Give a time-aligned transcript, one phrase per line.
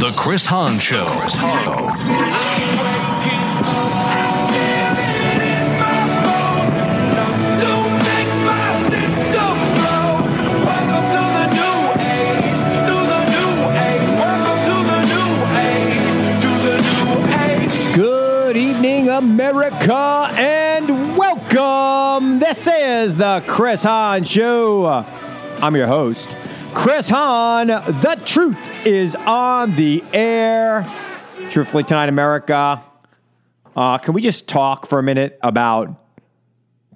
[0.00, 1.04] The Chris Hahn Show.
[17.94, 22.38] Good evening, America, and welcome.
[22.38, 25.04] This is the Chris Hahn Show.
[25.60, 26.34] I'm your host,
[26.74, 27.66] Chris Hahn.
[27.66, 30.86] The truth is on the air.
[31.50, 32.82] Truthfully, tonight, America.
[33.76, 35.94] Uh, can we just talk for a minute about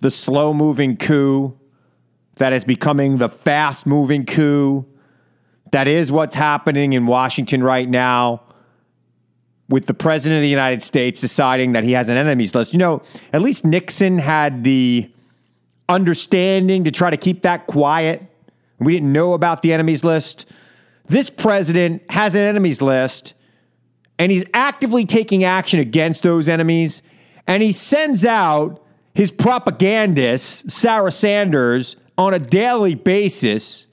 [0.01, 1.59] the slow moving coup
[2.37, 4.87] that is becoming the fast moving coup?
[5.73, 8.43] That is what's happening in Washington right now
[9.69, 12.73] with the president of the United States deciding that he has an enemies list.
[12.73, 15.11] You know, at least Nixon had the
[15.89, 18.23] understanding to try to keep that quiet.
[18.85, 20.53] We didn't know about the enemies list.
[21.07, 23.35] This president has an enemies list,
[24.19, 27.03] and he's actively taking action against those enemies.
[27.47, 28.83] And he sends out
[29.15, 33.87] his propagandist, Sarah Sanders, on a daily basis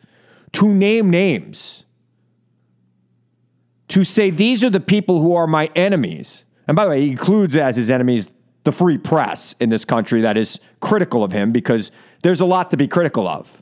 [0.54, 1.86] to name names
[3.92, 6.46] to say these are the people who are my enemies.
[6.68, 8.28] And by the way, he includes as his enemies
[8.64, 12.72] the free press in this country that is critical of him because there's a lot
[12.72, 13.61] to be critical of.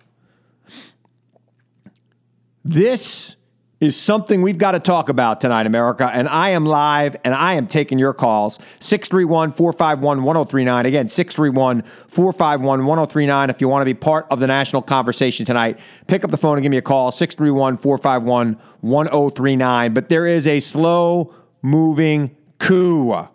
[2.63, 3.35] This
[3.79, 6.09] is something we've got to talk about tonight, America.
[6.13, 10.85] And I am live and I am taking your calls 631 451 1039.
[10.85, 13.49] Again, 631 451 1039.
[13.49, 16.57] If you want to be part of the national conversation tonight, pick up the phone
[16.57, 19.93] and give me a call 631 451 1039.
[19.93, 23.29] But there is a slow moving coup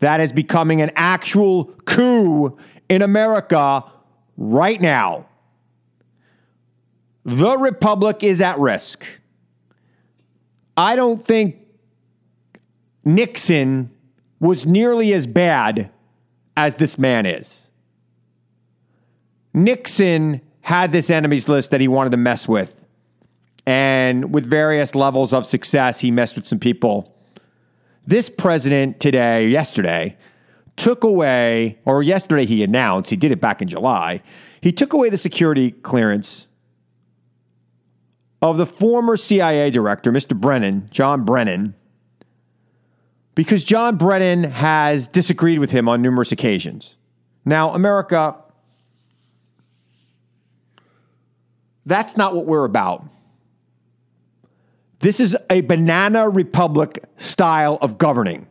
[0.00, 2.58] that is becoming an actual coup
[2.90, 3.84] in America
[4.36, 5.26] right now.
[7.24, 9.04] The Republic is at risk.
[10.76, 11.58] I don't think
[13.04, 13.90] Nixon
[14.38, 15.90] was nearly as bad
[16.56, 17.68] as this man is.
[19.52, 22.86] Nixon had this enemies list that he wanted to mess with.
[23.66, 27.14] And with various levels of success, he messed with some people.
[28.06, 30.16] This president today, yesterday,
[30.76, 34.22] took away, or yesterday he announced, he did it back in July,
[34.62, 36.46] he took away the security clearance
[38.42, 40.38] of the former CIA director, Mr.
[40.38, 41.74] Brennan, John Brennan,
[43.34, 46.96] because John Brennan has disagreed with him on numerous occasions.
[47.44, 48.36] Now, America,
[51.86, 53.06] that's not what we're about.
[55.00, 58.46] This is a banana republic style of governing.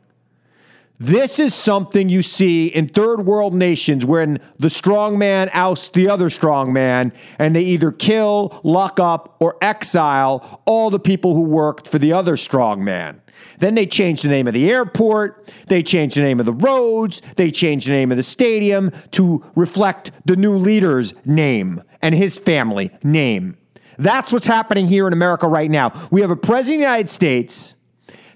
[1.02, 6.10] This is something you see in third world nations when the strong man ousts the
[6.10, 11.44] other strong man and they either kill, lock up, or exile all the people who
[11.44, 13.22] worked for the other strong man.
[13.60, 17.22] Then they change the name of the airport, they change the name of the roads,
[17.38, 22.38] they change the name of the stadium to reflect the new leader's name and his
[22.38, 23.58] family name.
[23.98, 25.94] That's what's happening here in America right now.
[26.12, 27.76] We have a president of the United States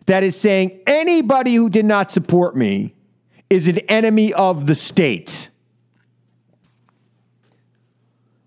[0.06, 2.94] that is saying anybody who did not support me
[3.50, 5.50] is an enemy of the state.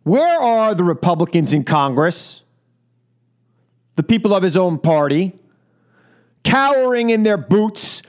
[0.02, 2.42] Where are the Republicans in Congress?
[3.96, 5.34] The people of his own party,
[6.44, 8.02] cowering in their boots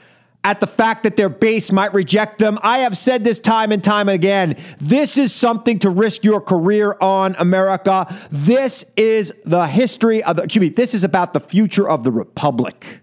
[0.43, 2.59] at the fact that their base might reject them.
[2.61, 4.55] I have said this time and time again.
[4.79, 8.15] This is something to risk your career on, America.
[8.29, 12.11] This is the history of the, excuse me, this is about the future of the
[12.11, 13.01] Republic.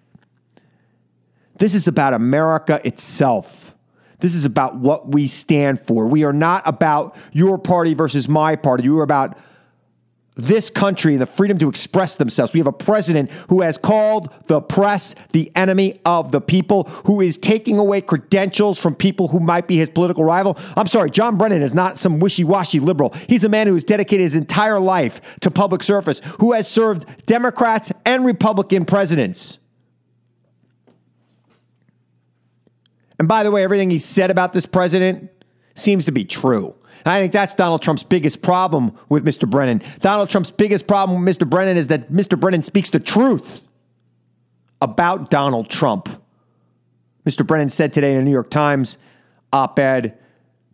[1.64, 3.74] This is about America itself.
[4.20, 6.06] This is about what we stand for.
[6.06, 8.86] We are not about your party versus my party.
[8.86, 9.38] We are about
[10.34, 12.52] this country and the freedom to express themselves.
[12.52, 17.22] We have a president who has called the press the enemy of the people, who
[17.22, 20.58] is taking away credentials from people who might be his political rival.
[20.76, 23.14] I'm sorry, John Brennan is not some wishy washy liberal.
[23.26, 27.24] He's a man who has dedicated his entire life to public service, who has served
[27.24, 29.60] Democrats and Republican presidents.
[33.18, 35.30] And by the way, everything he said about this president
[35.74, 36.74] seems to be true.
[37.06, 39.48] I think that's Donald Trump's biggest problem with Mr.
[39.48, 39.82] Brennan.
[40.00, 41.48] Donald Trump's biggest problem with Mr.
[41.48, 42.38] Brennan is that Mr.
[42.38, 43.68] Brennan speaks the truth
[44.80, 46.08] about Donald Trump.
[47.26, 47.46] Mr.
[47.46, 48.96] Brennan said today in a New York Times
[49.52, 50.18] op ed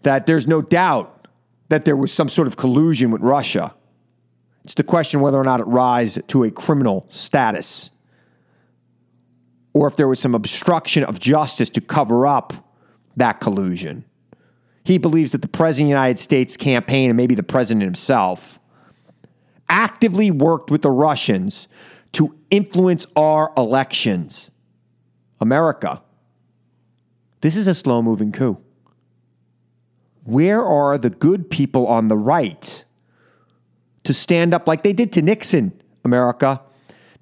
[0.03, 1.29] that there's no doubt
[1.69, 3.75] that there was some sort of collusion with Russia.
[4.65, 7.91] It's the question whether or not it rise to a criminal status
[9.73, 12.53] or if there was some obstruction of justice to cover up
[13.17, 14.05] that collusion.
[14.85, 18.59] He believes that the President of the United States campaign and maybe the President himself
[19.69, 21.69] actively worked with the Russians
[22.13, 24.51] to influence our elections.
[25.41, 26.03] America,
[27.41, 28.59] this is a slow moving coup.
[30.25, 32.85] Where are the good people on the right
[34.05, 36.61] to stand up like they did to Nixon, America?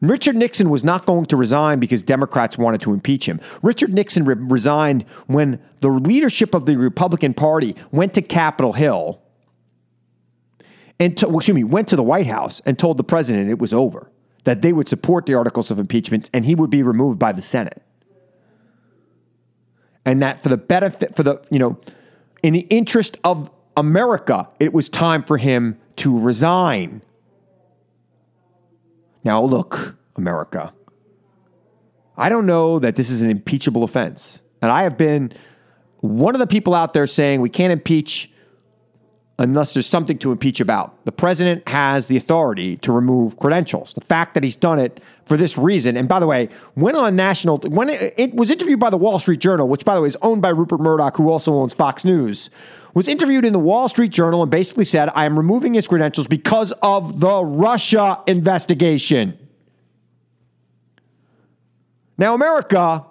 [0.00, 3.40] Richard Nixon was not going to resign because Democrats wanted to impeach him.
[3.62, 9.20] Richard Nixon re- resigned when the leadership of the Republican Party went to Capitol Hill
[11.00, 13.74] and to, excuse me, went to the White House and told the president it was
[13.74, 14.10] over,
[14.44, 17.42] that they would support the articles of impeachment and he would be removed by the
[17.42, 17.82] Senate.
[20.04, 21.78] And that for the benefit, for the, you know,
[22.42, 27.02] in the interest of America, it was time for him to resign.
[29.24, 30.72] Now, look, America,
[32.16, 34.40] I don't know that this is an impeachable offense.
[34.60, 35.32] And I have been
[36.00, 38.32] one of the people out there saying we can't impeach
[39.38, 41.04] unless there's something to impeach about.
[41.04, 43.94] The president has the authority to remove credentials.
[43.94, 47.14] The fact that he's done it for this reason, and by the way, went on
[47.14, 50.08] national, when it, it, was interviewed by the Wall Street Journal, which by the way
[50.08, 52.50] is owned by Rupert Murdoch, who also owns Fox News,
[52.94, 56.26] was interviewed in the Wall Street Journal and basically said, I am removing his credentials
[56.26, 59.38] because of the Russia investigation.
[62.16, 63.04] Now, America,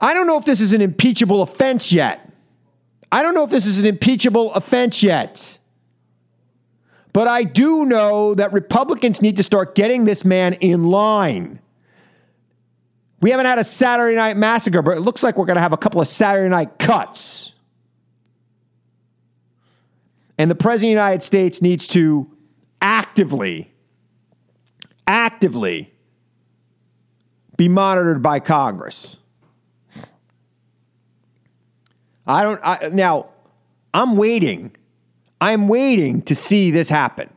[0.00, 2.27] I don't know if this is an impeachable offense yet.
[3.10, 5.58] I don't know if this is an impeachable offense yet.
[7.12, 11.60] But I do know that Republicans need to start getting this man in line.
[13.20, 15.72] We haven't had a Saturday night massacre, but it looks like we're going to have
[15.72, 17.54] a couple of Saturday night cuts.
[20.38, 22.30] And the President of the United States needs to
[22.80, 23.72] actively,
[25.06, 25.92] actively
[27.56, 29.17] be monitored by Congress.
[32.28, 32.60] I don't.
[32.62, 33.30] I, now,
[33.94, 34.76] I'm waiting.
[35.40, 37.30] I'm waiting to see this happen.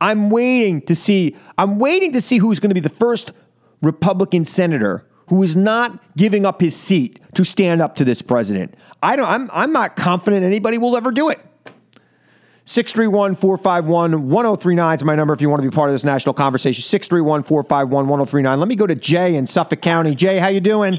[0.00, 1.36] I'm waiting to see.
[1.58, 3.32] I'm waiting to see who's going to be the first
[3.82, 8.74] Republican senator who is not giving up his seat to stand up to this president.
[9.02, 9.28] I don't.
[9.28, 9.50] I'm.
[9.52, 11.40] I'm not confident anybody will ever do it.
[12.64, 16.34] 631 451 1039 is my number if you want to be part of this national
[16.34, 16.82] conversation.
[16.82, 18.58] 631 451 1039.
[18.58, 20.14] Let me go to Jay in Suffolk County.
[20.14, 20.96] Jay, how you doing?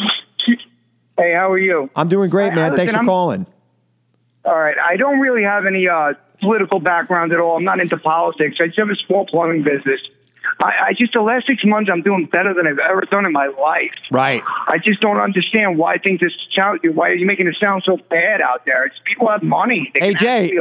[1.19, 1.89] Hey, how are you?
[1.97, 2.71] I'm doing great, man.
[2.71, 3.45] Listen, Thanks for I'm, calling.
[4.45, 4.77] All right.
[4.77, 7.57] I don't really have any uh, political background at all.
[7.57, 8.55] I'm not into politics.
[8.61, 9.99] I just have a small plumbing business.
[10.61, 13.33] I, I, just the last six months I'm doing better than I've ever done in
[13.33, 13.91] my life.
[14.11, 14.41] Right.
[14.45, 16.79] I just don't understand why things this sound.
[16.93, 18.85] Why are you making it sound so bad out there?
[18.85, 19.91] It's people have money.
[19.93, 20.53] They AJ,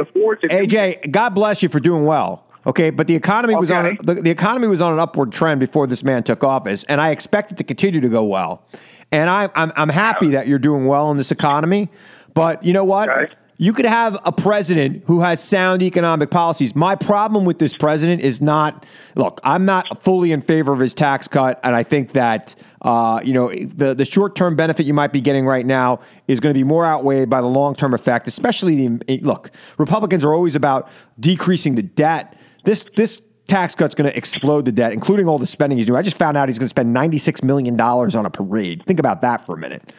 [0.43, 2.45] AJ, God bless you for doing well.
[2.67, 3.59] Okay, but the economy okay.
[3.59, 6.83] was on the, the economy was on an upward trend before this man took office,
[6.83, 8.63] and I expect it to continue to go well.
[9.11, 11.89] And I, I'm, I'm happy that you're doing well in this economy.
[12.33, 13.09] But you know what?
[13.09, 13.33] Okay.
[13.61, 16.77] You could have a president who has sound economic policies.
[16.77, 18.85] My problem with this president is not
[19.15, 21.59] look, I'm not fully in favor of his tax cut.
[21.61, 25.19] And I think that, uh, you know, the, the short term benefit you might be
[25.19, 28.87] getting right now is going to be more outweighed by the long term effect, especially
[28.87, 30.87] the look, Republicans are always about
[31.19, 32.37] decreasing the debt.
[32.63, 35.97] This, this, tax cut's going to explode the debt, including all the spending he's doing.
[35.97, 38.83] I just found out he's going to spend $96 million on a parade.
[38.85, 39.93] Think about that for a minute.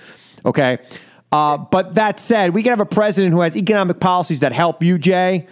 [0.45, 0.79] Okay.
[1.33, 4.83] Uh, but that said, we can have a president who has economic policies that help
[4.83, 5.47] you, Jay,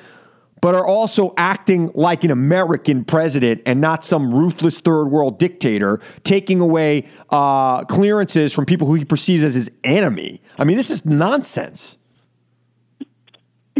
[0.60, 6.00] but are also acting like an American president and not some ruthless third world dictator
[6.24, 10.42] taking away uh, clearances from people who he perceives as his enemy.
[10.58, 11.98] I mean, this is nonsense.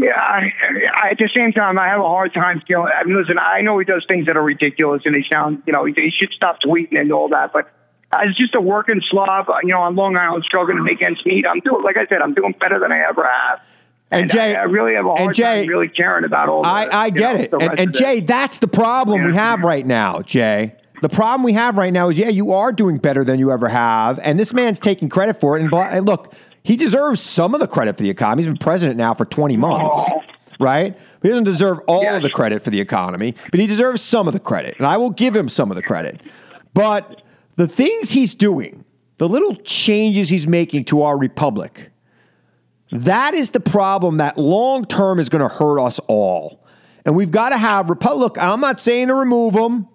[0.01, 0.51] Yeah, I,
[0.93, 2.91] I, at the same time, I have a hard time feeling.
[2.95, 5.73] I mean, listen, I know he does things that are ridiculous, and they sound, you
[5.73, 7.51] know, he, he should stop tweeting and all that.
[7.51, 7.69] But
[8.11, 11.23] as just a working slob, uh, you know, on Long Island, struggling to make ends
[11.25, 13.59] meet, I'm doing, like I said, I'm doing better than I ever have.
[14.11, 16.65] And, and Jay, I, I, really have a hard Jay, time really caring about all.
[16.65, 19.27] I, I get know, it, and, and Jay, that's the problem yeah.
[19.27, 20.75] we have right now, Jay.
[21.01, 23.69] The problem we have right now is, yeah, you are doing better than you ever
[23.69, 25.63] have, and this man's taking credit for it.
[25.63, 28.41] And, and look, he deserves some of the credit for the economy.
[28.41, 29.95] He's been president now for 20 months.
[30.59, 30.97] Right?
[31.21, 32.17] He doesn't deserve all yes.
[32.17, 34.75] of the credit for the economy, but he deserves some of the credit.
[34.77, 36.21] And I will give him some of the credit.
[36.73, 37.21] But
[37.55, 38.83] the things he's doing,
[39.19, 41.91] the little changes he's making to our republic,
[42.91, 46.65] that is the problem that long term is going to hurt us all.
[47.05, 48.37] And we've got to have Republic.
[48.37, 49.87] I'm not saying to remove him.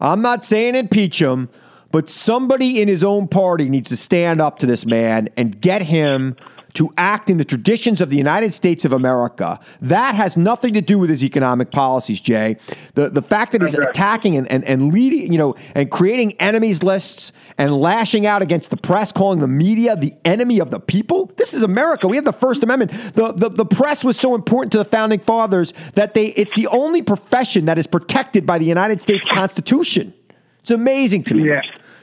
[0.00, 1.48] I'm not saying impeach him,
[1.92, 5.82] but somebody in his own party needs to stand up to this man and get
[5.82, 6.36] him
[6.76, 9.58] to act in the traditions of the United States of America.
[9.80, 12.58] That has nothing to do with his economic policies, Jay.
[12.94, 16.82] The the fact that he's attacking and, and, and leading, you know, and creating enemies
[16.82, 21.32] lists and lashing out against the press, calling the media the enemy of the people.
[21.36, 22.06] This is America.
[22.08, 22.92] We have the First Amendment.
[23.14, 26.66] The, the, the press was so important to the founding fathers that they it's the
[26.66, 30.12] only profession that is protected by the United States Constitution.
[30.66, 31.46] It's amazing to me.
[31.46, 31.60] Yeah.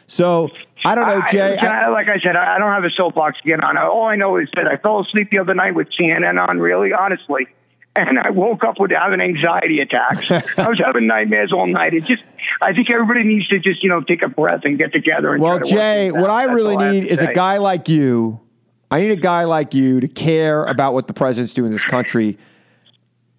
[0.07, 0.49] So
[0.85, 1.57] I don't know, Jay.
[1.57, 3.77] I, I, like I said, I don't have a soapbox to get on.
[3.77, 6.93] All I know is that I fell asleep the other night with CNN on, really,
[6.93, 7.47] honestly.
[7.93, 10.31] And I woke up with having anxiety attacks.
[10.57, 11.93] I was having nightmares all night.
[11.93, 12.23] It just,
[12.61, 15.33] I think everybody needs to just, you know, take a breath and get together.
[15.33, 18.39] And well, Jay, what I That's really all I need is a guy like you.
[18.89, 21.83] I need a guy like you to care about what the president's doing in this
[21.83, 22.37] country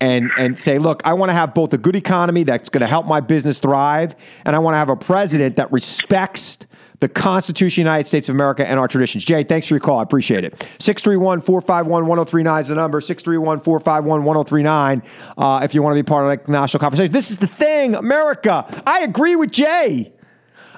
[0.00, 2.86] and and say, look, I want to have both a good economy that's going to
[2.86, 6.58] help my business thrive, and I want to have a president that respects
[7.00, 9.24] the Constitution of the United States of America and our traditions.
[9.24, 9.98] Jay, thanks for your call.
[9.98, 10.54] I appreciate it.
[10.78, 13.00] 631 451 1039 is the number.
[13.00, 15.02] 631 451 1039
[15.36, 17.12] uh, if you want to be part of the national conversation.
[17.12, 18.64] This is the thing, America.
[18.86, 20.12] I agree with Jay.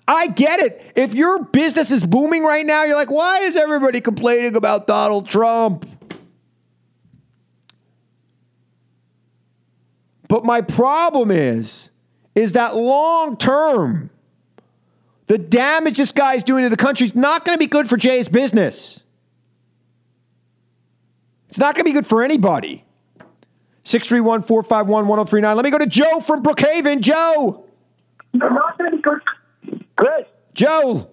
[0.08, 0.92] I get it.
[0.94, 5.28] If your business is booming right now, you're like, why is everybody complaining about Donald
[5.28, 5.85] Trump?
[10.28, 11.90] But my problem is,
[12.35, 14.11] is that long term,
[15.26, 17.97] the damage this guy's doing to the country is not going to be good for
[17.97, 19.02] Jay's business.
[21.49, 22.85] It's not going to be good for anybody.
[23.85, 25.56] 631 451 1039.
[25.56, 27.00] Let me go to Joe from Brookhaven.
[27.00, 27.64] Joe.
[29.97, 31.09] Chris, Joe.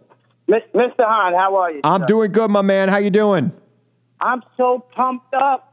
[0.50, 0.92] Mr.
[1.00, 1.82] Hahn, how are you?
[1.84, 2.08] I'm sir?
[2.08, 2.90] doing good, my man.
[2.90, 3.52] How you doing?
[4.20, 5.73] I'm so pumped up.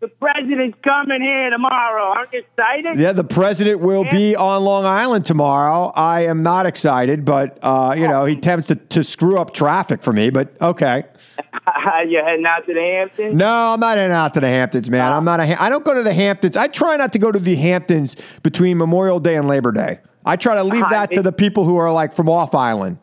[0.00, 2.04] The president's coming here tomorrow.
[2.04, 3.00] Aren't you excited?
[3.00, 5.92] Yeah, the president will be on Long Island tomorrow.
[5.94, 10.04] I am not excited, but uh, you know he attempts to, to screw up traffic
[10.04, 10.30] for me.
[10.30, 11.02] But okay,
[12.08, 13.34] you heading out to the Hamptons?
[13.34, 15.12] no, I'm not heading out to the Hamptons, man.
[15.12, 15.60] I'm not a.
[15.60, 16.56] I don't go to the Hamptons.
[16.56, 18.14] I try not to go to the Hamptons
[18.44, 19.98] between Memorial Day and Labor Day.
[20.24, 22.98] I try to leave that to the people who are like from off island.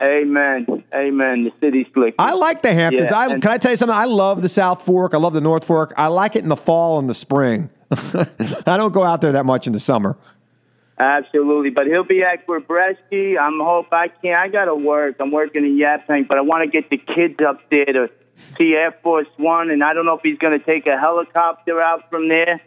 [0.00, 0.83] Amen.
[0.94, 1.44] Amen.
[1.44, 2.14] The city's slick.
[2.18, 3.10] I like the Hamptons.
[3.10, 3.96] Yeah, I, can I tell you something?
[3.96, 5.14] I love the South Fork.
[5.14, 5.92] I love the North Fork.
[5.96, 7.70] I like it in the fall and the spring.
[7.90, 10.16] I don't go out there that much in the summer.
[10.98, 11.70] Absolutely.
[11.70, 13.38] But he'll be at Gabreski.
[13.38, 14.36] I'm hope I can.
[14.36, 15.16] I got to work.
[15.18, 18.10] I'm working in Yaphank, but I want to get the kids up there to
[18.56, 19.70] see Air Force One.
[19.70, 22.60] And I don't know if he's going to take a helicopter out from there.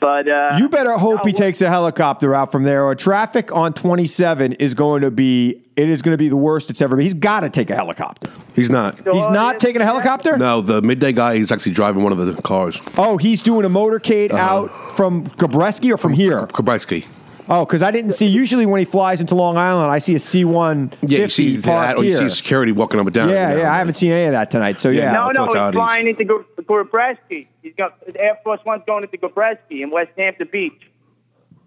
[0.00, 3.72] But uh, You better hope he takes a helicopter out from there, or traffic on
[3.72, 5.62] 27 is going to be.
[5.76, 7.02] It is going to be the worst it's ever been.
[7.02, 8.32] He's got to take a helicopter.
[8.54, 8.96] He's not.
[8.96, 10.36] He's not taking a helicopter.
[10.38, 12.78] No, the midday guy is actually driving one of the cars.
[12.96, 14.42] Oh, he's doing a motorcade Uh-huh.
[14.42, 16.46] out from Gabreski or from here.
[16.46, 17.06] Kabrowski.
[17.48, 18.26] Oh, because I didn't see.
[18.26, 21.98] Usually when he flies into Long Island, I see a C-150 Yeah, you see, parked
[22.00, 23.28] or you see security walking up and down.
[23.28, 23.62] yeah, you know.
[23.62, 23.72] yeah.
[23.72, 24.80] I haven't seen any of that tonight.
[24.80, 25.04] So yeah.
[25.04, 25.72] Yeah, No, I'll no, talk to he's Audis.
[25.74, 30.48] flying into Gre- He's got the Air Force One's going into Gabreski in West Hampton
[30.50, 30.80] Beach,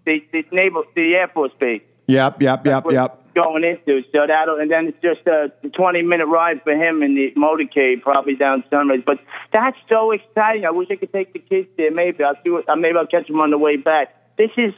[0.04, 1.82] the the naval, the Air Force base.
[2.06, 3.16] Yep, yep, yep, We're yep.
[3.32, 7.14] Going into so that'll and then it's just a 20 minute ride for him in
[7.14, 9.02] the motorcade, probably down Sunrise.
[9.06, 9.20] But
[9.52, 10.64] that's so exciting.
[10.66, 11.92] I wish I could take the kids there.
[11.92, 12.64] Maybe I'll do it.
[12.76, 14.12] maybe I'll catch them on the way back.
[14.36, 14.74] This is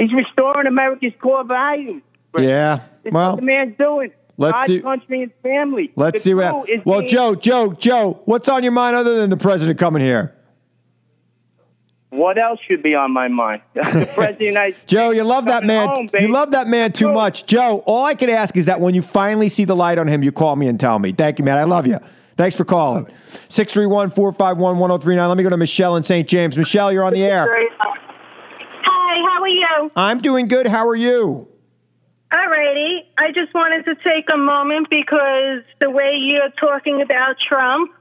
[0.00, 2.02] he's restoring America's core values.
[2.38, 2.80] Yeah.
[3.02, 4.10] This Well, the man's doing.
[4.36, 5.90] let's God, see- country, and family.
[5.96, 6.48] let's The see what.
[6.50, 6.78] crew happens.
[6.80, 10.02] is Well, being- Joe, Joe, Joe, what's on your mind other than the president coming
[10.02, 10.34] here?
[12.10, 13.60] What else should be on my mind?
[13.74, 15.88] the president of the United States Joe, you love that man.
[15.88, 17.12] home, you love that man too Joe.
[17.14, 17.44] much.
[17.46, 20.22] Joe, all I can ask is that when you finally see the light on him,
[20.22, 21.12] you call me and tell me.
[21.12, 21.58] Thank you, man.
[21.58, 21.98] I love you.
[22.38, 23.06] Thanks for calling.
[23.48, 25.28] 631 451 1039.
[25.28, 26.26] Let me go to Michelle in St.
[26.26, 26.56] James.
[26.56, 27.46] Michelle, you're on the air.
[29.78, 29.92] Hi, how are you?
[29.96, 30.66] I'm doing good.
[30.66, 31.48] How are you?
[32.32, 33.06] Alrighty.
[33.16, 37.92] I just wanted to take a moment because the way you're talking about Trump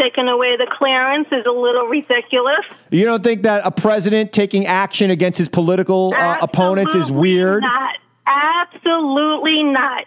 [0.00, 2.64] taking away the clearance is a little ridiculous.
[2.90, 7.62] You don't think that a president taking action against his political uh, opponents is weird?
[7.62, 7.96] Not.
[8.26, 10.06] Absolutely not.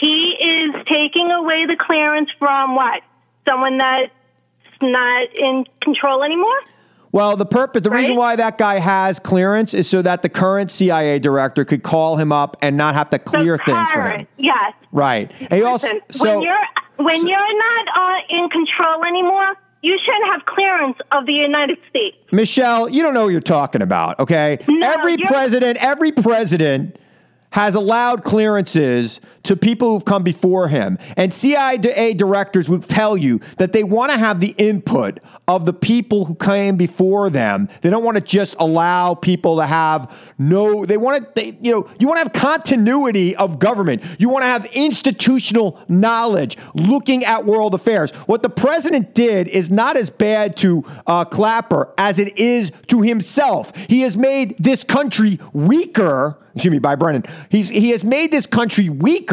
[0.00, 3.02] He is taking away the clearance from what?
[3.48, 4.12] Someone that's
[4.82, 6.60] not in control anymore?
[7.12, 10.70] Well, the purpose, the reason why that guy has clearance is so that the current
[10.70, 14.26] CIA director could call him up and not have to clear The things for him.
[14.38, 14.74] Yes.
[14.92, 15.30] Right.
[15.38, 16.66] And he also, Listen, so when you're
[16.96, 22.16] when you're not uh, in control anymore, you shouldn't have clearance of the United States.
[22.30, 24.58] Michelle, you don't know what you're talking about, okay?
[24.68, 26.96] No, every president, every president
[27.50, 30.98] has allowed clearances to people who've come before him.
[31.16, 35.18] And CIA directors will tell you that they want to have the input
[35.48, 37.68] of the people who came before them.
[37.80, 41.72] They don't want to just allow people to have no, they want to, they, you
[41.72, 44.02] know, you want to have continuity of government.
[44.18, 48.12] You want to have institutional knowledge looking at world affairs.
[48.26, 53.02] What the president did is not as bad to uh, Clapper as it is to
[53.02, 53.74] himself.
[53.76, 57.24] He has made this country weaker excuse me, by Brennan.
[57.48, 59.31] He's, he has made this country weaker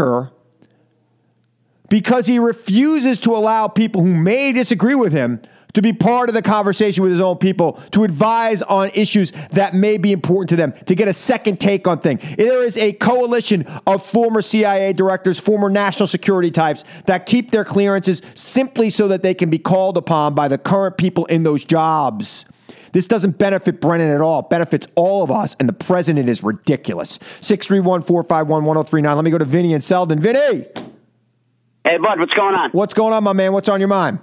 [1.89, 5.41] because he refuses to allow people who may disagree with him
[5.73, 9.73] to be part of the conversation with his own people, to advise on issues that
[9.75, 12.23] may be important to them, to get a second take on things.
[12.37, 17.63] There is a coalition of former CIA directors, former national security types that keep their
[17.63, 21.63] clearances simply so that they can be called upon by the current people in those
[21.63, 22.45] jobs.
[22.91, 24.39] This doesn't benefit Brennan at all.
[24.41, 27.19] It benefits all of us, and the president is ridiculous.
[27.41, 29.15] 631 451 1039.
[29.15, 30.19] Let me go to Vinny and Selden.
[30.19, 30.65] Vinny!
[31.83, 32.71] Hey, Bud, what's going on?
[32.71, 33.53] What's going on, my man?
[33.53, 34.19] What's on your mind?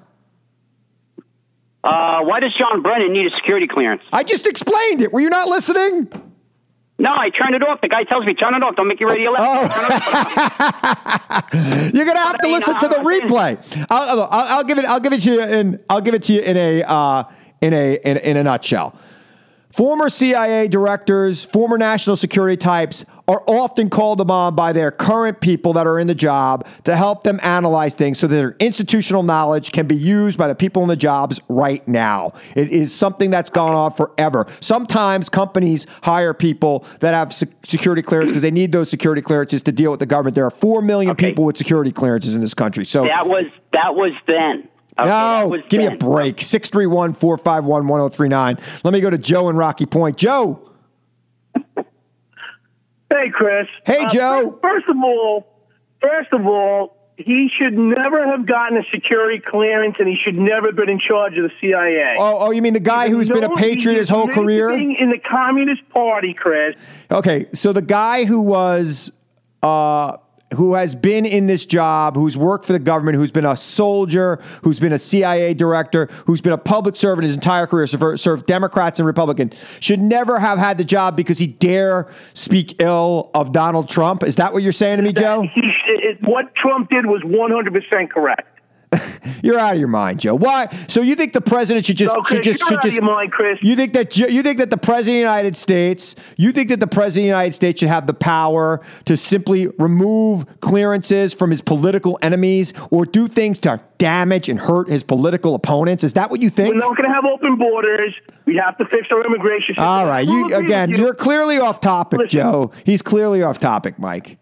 [1.83, 4.03] Uh, why does John Brennan need a security clearance?
[4.13, 5.13] I just explained it.
[5.13, 6.09] Were you not listening?
[6.99, 7.81] No, I turned it off.
[7.83, 8.75] The guy tells me, turn it off.
[8.75, 9.71] Don't make your radio loud.
[9.71, 9.71] Oh.
[11.95, 13.59] You're gonna have to listen to the replay.
[13.91, 14.87] I'll, I'll, I'll, give it.
[14.87, 15.79] I'll give it to you in.
[15.91, 16.83] I'll give it to you in a.
[16.83, 17.25] Uh,
[17.61, 18.99] in a, in, in a nutshell.
[19.71, 25.73] Former CIA directors, former national security types are often called upon by their current people
[25.75, 29.73] that are in the job to help them analyze things so that their institutional knowledge
[29.73, 32.33] can be used by the people in the jobs right now.
[32.55, 34.47] It is something that's gone on forever.
[34.61, 39.73] Sometimes companies hire people that have security clearance because they need those security clearances to
[39.73, 40.37] deal with the government.
[40.37, 41.29] There are 4 million okay.
[41.29, 42.85] people with security clearances in this country.
[42.85, 44.69] So That was that was then.
[44.99, 46.41] Okay, no, give me a break.
[46.41, 48.59] 631 451 1039.
[48.83, 50.17] Let me go to Joe in Rocky Point.
[50.17, 50.71] Joe.
[53.09, 53.69] Hey, Chris.
[53.85, 54.59] Hey, uh, Joe.
[54.61, 55.47] First of all,
[56.01, 60.67] first of all, he should never have gotten a security clearance, and he should never
[60.67, 62.17] have been in charge of the CIA.
[62.19, 65.11] Oh, oh, you mean the guy who's no, been a patriot his whole career in
[65.11, 66.77] the Communist Party, Chris?
[67.11, 69.13] Okay, so the guy who was
[69.63, 70.19] uh,
[70.55, 74.41] who has been in this job, who's worked for the government, who's been a soldier,
[74.63, 79.01] who's been a CIA director, who's been a public servant his entire career, served Democrats
[79.01, 83.89] and Republicans, should never have had the job because he dare speak ill of Donald
[83.89, 84.23] Trump.
[84.23, 85.43] Is that what you're saying to me, Joe?
[85.43, 88.56] He, it, what Trump did was 100% correct.
[89.43, 90.35] You're out of your mind, Joe.
[90.35, 90.69] Why?
[90.89, 93.59] So you think the president should just no, should just should just mind, Chris.
[93.63, 96.81] You think that you think that the president of the United States, you think that
[96.81, 101.51] the president of the United States should have the power to simply remove clearances from
[101.51, 106.05] his political enemies or do things to damage and hurt his political opponents?
[106.05, 106.75] Is that what you think?
[106.75, 108.15] We're not going to have open borders.
[108.45, 109.85] We have to fix our immigration system.
[109.85, 112.39] All right, you again, you're clearly off topic, Listen.
[112.41, 112.73] Joe.
[112.85, 114.39] He's clearly off topic, Mike.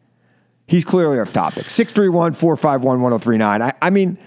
[0.67, 1.69] He's clearly off topic.
[1.69, 3.73] 631 451 1039.
[3.83, 4.19] I mean,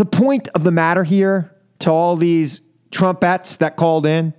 [0.00, 4.32] the point of the matter here to all these Trumpets that called in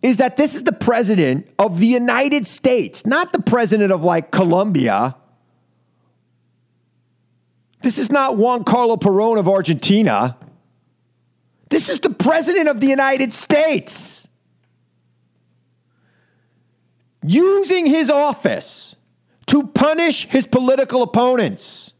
[0.00, 4.30] is that this is the president of the United States, not the president of like
[4.30, 5.14] Colombia.
[7.82, 10.38] This is not Juan Carlo Perón of Argentina.
[11.68, 14.26] This is the president of the United States.
[17.22, 18.96] Using his office
[19.48, 21.91] to punish his political opponents.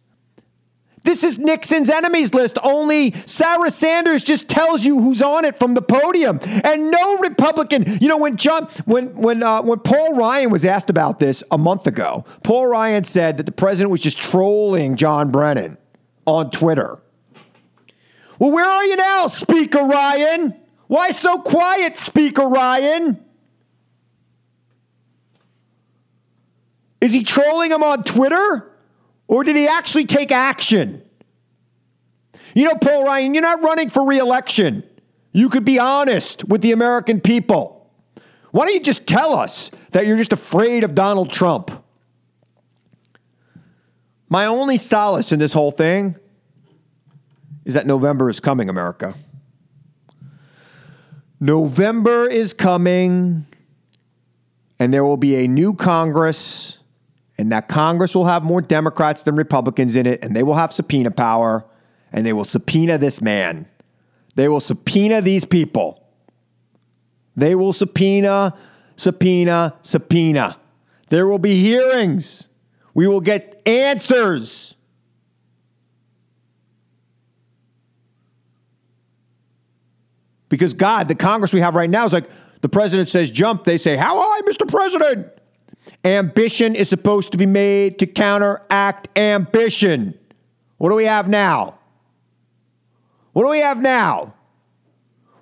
[1.05, 2.59] This is Nixon's enemies list.
[2.63, 7.99] Only Sarah Sanders just tells you who's on it from the podium, and no Republican.
[8.01, 11.59] You know when John, when when uh, when Paul Ryan was asked about this a
[11.59, 15.77] month ago, Paul Ryan said that the president was just trolling John Brennan
[16.25, 17.01] on Twitter.
[18.39, 20.55] Well, where are you now, Speaker Ryan?
[20.87, 23.25] Why so quiet, Speaker Ryan?
[27.01, 28.72] Is he trolling him on Twitter?
[29.33, 31.01] Or did he actually take action?
[32.55, 34.83] You know, Paul Ryan, you're not running for reelection.
[35.33, 37.91] You could be honest with the American people.
[38.51, 41.71] Why don't you just tell us that you're just afraid of Donald Trump?
[44.29, 46.17] My only solace in this whole thing
[47.65, 49.15] is that November is coming, America.
[51.41, 53.47] November is coming,
[54.79, 56.81] and there will be a new Congress
[57.43, 60.73] and that Congress will have more Democrats than Republicans in it, and they will have
[60.73, 61.67] subpoena power,
[62.13, 63.67] and they will subpoena this man.
[64.37, 66.07] They will subpoena these people.
[67.35, 68.57] They will subpoena,
[68.95, 70.57] subpoena, subpoena.
[71.09, 72.47] There will be hearings.
[72.95, 74.77] We will get answers.
[80.49, 83.79] Because God, the Congress we have right now is like The president says jump, they
[83.79, 84.69] say, How high, Mr.
[84.69, 85.27] President?
[86.05, 90.19] Ambition is supposed to be made to counteract ambition.
[90.79, 91.79] What do we have now?
[93.33, 94.35] What do we have now?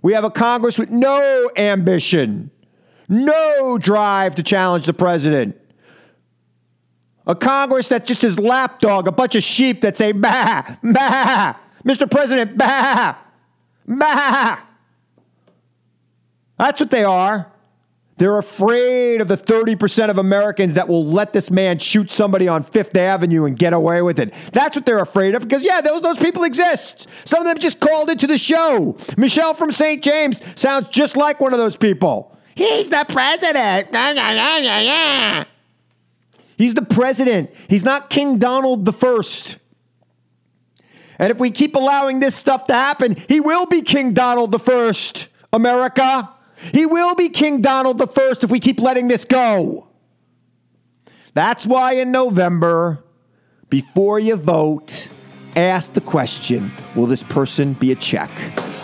[0.03, 2.51] We have a Congress with no ambition,
[3.09, 5.57] no drive to challenge the president.
[7.27, 12.11] A Congress that just is lapdog, a bunch of sheep that say, bah, bah, Mr.
[12.11, 13.16] President, bah,
[13.87, 14.59] bah.
[16.59, 17.51] That's what they are.
[18.20, 22.62] They're afraid of the 30% of Americans that will let this man shoot somebody on
[22.62, 24.35] Fifth Avenue and get away with it.
[24.52, 27.09] That's what they're afraid of because, yeah, those, those people exist.
[27.24, 28.98] Some of them just called into the show.
[29.16, 30.04] Michelle from St.
[30.04, 32.37] James sounds just like one of those people.
[32.54, 33.90] He's the president.
[36.59, 37.54] He's the president.
[37.68, 39.56] He's not King Donald the First.
[41.18, 44.59] And if we keep allowing this stuff to happen, he will be King Donald the
[44.59, 46.35] First, America.
[46.73, 49.88] He will be King Donald the First if we keep letting this go.
[51.35, 53.03] That's why in November,
[53.68, 55.09] before you vote,
[55.57, 58.31] ask the question Will this person be a check?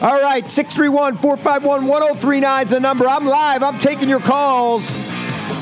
[0.00, 3.08] All right, 631 451 1039 is the number.
[3.08, 3.62] I'm live.
[3.62, 4.90] I'm taking your calls.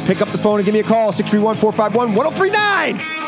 [0.07, 3.25] Pick up the phone and give me a call 631 451 1039.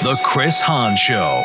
[0.00, 1.44] The Chris Hahn Show.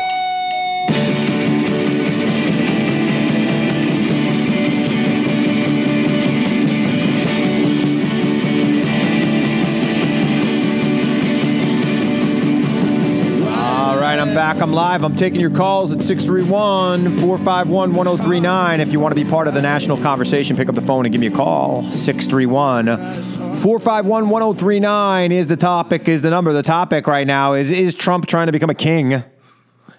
[14.34, 14.60] Back.
[14.60, 15.04] I'm live.
[15.04, 18.80] I'm taking your calls at 631 451 1039.
[18.80, 21.12] If you want to be part of the national conversation, pick up the phone and
[21.12, 21.88] give me a call.
[21.92, 22.86] 631
[23.58, 26.52] 451 1039 is the topic, is the number.
[26.52, 29.22] The topic right now is Is Trump trying to become a king?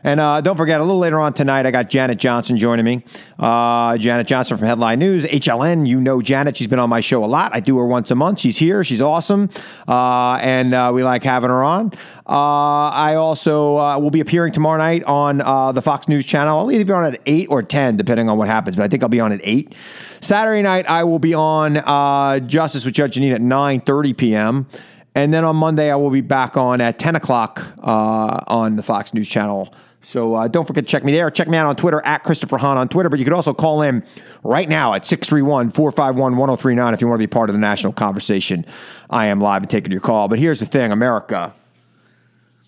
[0.05, 3.03] And uh, don't forget, a little later on tonight, I got Janet Johnson joining me.
[3.39, 5.87] Uh, Janet Johnson from Headline News, HLN.
[5.87, 6.55] You know Janet.
[6.55, 7.55] She's been on my show a lot.
[7.55, 8.39] I do her once a month.
[8.39, 8.83] She's here.
[8.83, 9.49] She's awesome.
[9.87, 11.91] Uh, and uh, we like having her on.
[12.27, 15.39] Uh, I also uh, will be appearing tomorrow night on
[15.73, 16.59] the Fox News channel.
[16.59, 19.01] I'll either be on at 8 or 10, depending on what happens, but I think
[19.01, 19.73] I'll be on at 8.
[20.21, 24.67] Saturday night, I will be on Justice with Judge Jeanine at 9.30 p.m.,
[25.15, 28.83] and then on Monday, I will be back on at 10 o'clock uh, on the
[28.83, 29.73] Fox News channel.
[30.05, 31.31] So uh, don't forget to check me there.
[31.31, 33.09] Check me out on Twitter at Christopher Hahn on Twitter.
[33.09, 34.03] But you could also call in
[34.43, 37.91] right now at 631 451 1039 if you want to be part of the national
[37.91, 38.67] conversation.
[39.09, 40.27] I am live and taking your call.
[40.27, 41.55] But here's the thing America,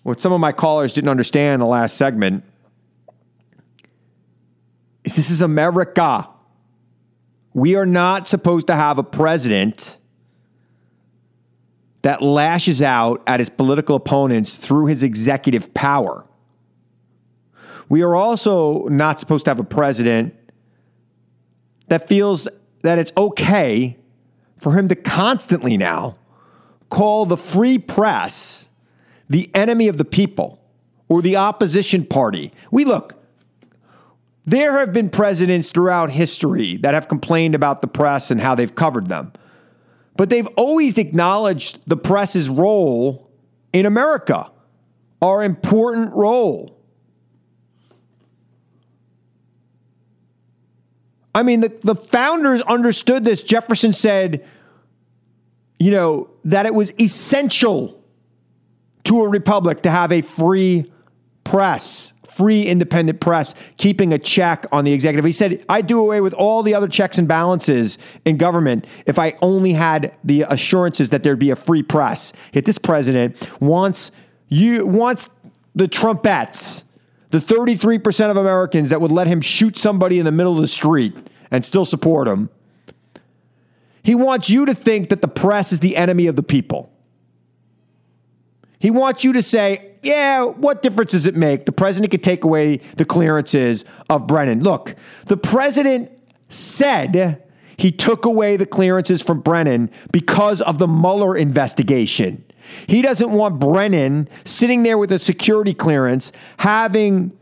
[0.02, 2.42] what some of my callers didn't understand in the last segment
[5.04, 6.28] is this is America.
[7.54, 9.96] We are not supposed to have a president
[12.02, 16.27] that lashes out at his political opponents through his executive power.
[17.88, 20.34] We are also not supposed to have a president
[21.88, 22.48] that feels
[22.82, 23.96] that it's okay
[24.58, 26.16] for him to constantly now
[26.90, 28.68] call the free press
[29.30, 30.60] the enemy of the people
[31.08, 32.52] or the opposition party.
[32.70, 33.22] We look,
[34.44, 38.74] there have been presidents throughout history that have complained about the press and how they've
[38.74, 39.32] covered them
[40.18, 43.30] but they've always acknowledged the press's role
[43.72, 44.50] in America,
[45.22, 46.77] our important role.
[51.38, 53.44] I mean, the, the founders understood this.
[53.44, 54.44] Jefferson said,
[55.78, 58.02] you know, that it was essential
[59.04, 60.90] to a republic to have a free
[61.44, 65.24] press free independent press, keeping a check on the executive.
[65.24, 69.18] He said, I'd do away with all the other checks and balances in government if
[69.18, 72.32] I only had the assurances that there'd be a free press.
[72.52, 74.12] Yet this president wants
[74.46, 75.30] you wants
[75.74, 76.84] the Trumpettes,
[77.30, 80.68] the 33% of Americans that would let him shoot somebody in the middle of the
[80.68, 81.14] street
[81.50, 82.50] and still support him.
[84.02, 86.90] He wants you to think that the press is the enemy of the people.
[88.78, 91.66] He wants you to say, yeah, what difference does it make?
[91.66, 94.60] The president could take away the clearances of Brennan.
[94.60, 94.94] Look,
[95.26, 96.10] the president
[96.48, 97.42] said
[97.76, 102.44] he took away the clearances from Brennan because of the Mueller investigation.
[102.86, 107.32] He doesn't want Brennan sitting there with a security clearance having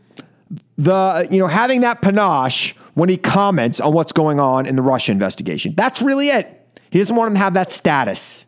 [0.77, 4.81] the you know having that panache when he comments on what's going on in the
[4.81, 5.73] Russia investigation.
[5.75, 6.53] That's really it.
[6.89, 8.45] He doesn't want him to have that status.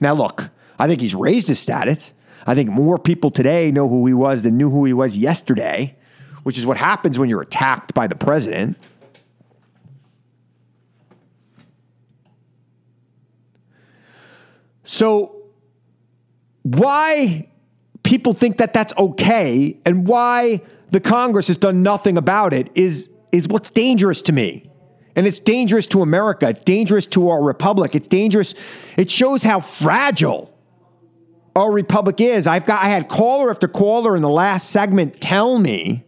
[0.00, 2.12] Now, look, I think he's raised his status.
[2.46, 5.96] I think more people today know who he was than knew who he was yesterday,
[6.42, 8.76] which is what happens when you're attacked by the president.
[14.84, 15.39] So,
[16.76, 17.48] why
[18.02, 23.10] people think that that's okay and why the Congress has done nothing about it is,
[23.32, 24.70] is what's dangerous to me.
[25.16, 26.48] And it's dangerous to America.
[26.48, 27.94] It's dangerous to our republic.
[27.94, 28.54] It's dangerous.
[28.96, 30.54] It shows how fragile
[31.56, 32.46] our republic is.
[32.46, 36.04] I've got I had caller after caller in the last segment tell me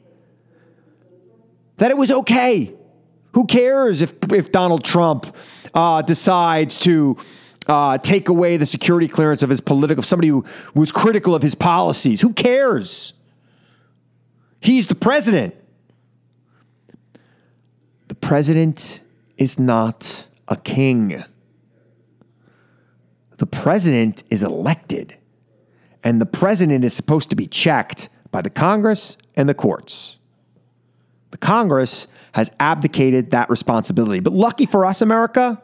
[1.78, 2.74] that it was okay.
[3.32, 5.34] Who cares if if Donald Trump
[5.74, 7.16] uh, decides to
[7.68, 10.44] uh, take away the security clearance of his political somebody who
[10.74, 12.20] was critical of his policies?
[12.20, 13.12] Who cares?
[14.60, 15.54] He's the president.
[18.08, 19.00] The president
[19.38, 21.24] is not a king.
[23.38, 25.16] The president is elected,
[26.04, 30.18] and the president is supposed to be checked by the Congress and the courts.
[31.32, 34.20] The Congress has abdicated that responsibility.
[34.20, 35.60] But lucky for us, America,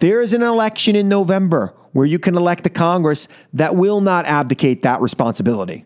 [0.00, 4.26] there is an election in November where you can elect a Congress that will not
[4.26, 5.84] abdicate that responsibility.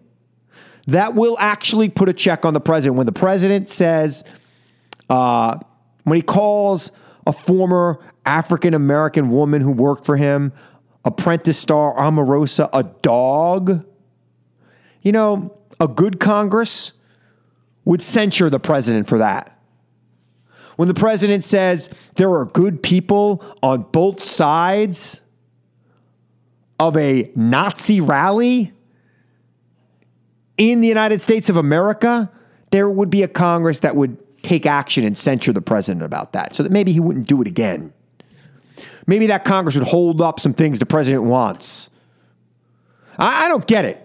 [0.87, 2.97] That will actually put a check on the president.
[2.97, 4.23] When the president says,
[5.09, 5.59] uh,
[6.05, 6.93] when he calls
[7.27, 10.53] a former African American woman who worked for him,
[11.05, 13.87] apprentice star Omarosa, a dog,
[15.03, 16.93] you know, a good Congress
[17.85, 19.54] would censure the president for that.
[20.77, 25.21] When the president says there are good people on both sides
[26.79, 28.73] of a Nazi rally
[30.57, 32.31] in the United States of America,
[32.71, 36.55] there would be a Congress that would take action and censure the president about that
[36.55, 37.93] so that maybe he wouldn't do it again.
[39.07, 41.89] Maybe that Congress would hold up some things the president wants.
[43.19, 44.01] I, I don't get it.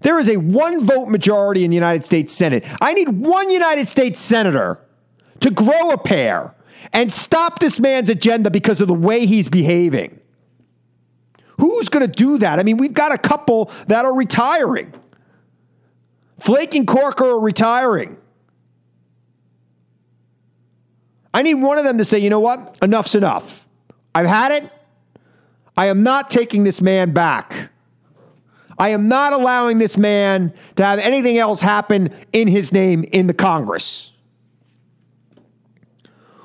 [0.00, 2.64] There is a one vote majority in the United States Senate.
[2.80, 4.80] I need one United States senator
[5.40, 6.54] to grow a pair
[6.92, 10.18] and stop this man's agenda because of the way he's behaving.
[11.58, 12.58] Who's going to do that?
[12.58, 14.94] I mean, we've got a couple that are retiring.
[16.38, 18.16] Flake and Corker are retiring.
[21.32, 22.78] I need one of them to say, you know what?
[22.82, 23.66] Enough's enough.
[24.14, 24.70] I've had it.
[25.76, 27.70] I am not taking this man back.
[28.78, 33.26] I am not allowing this man to have anything else happen in his name in
[33.26, 34.09] the Congress.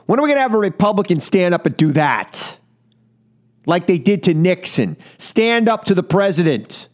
[0.06, 2.60] When are we going to have a Republican stand up and do that?
[3.66, 4.98] Like they did to Nixon.
[5.18, 6.90] Stand up to the president.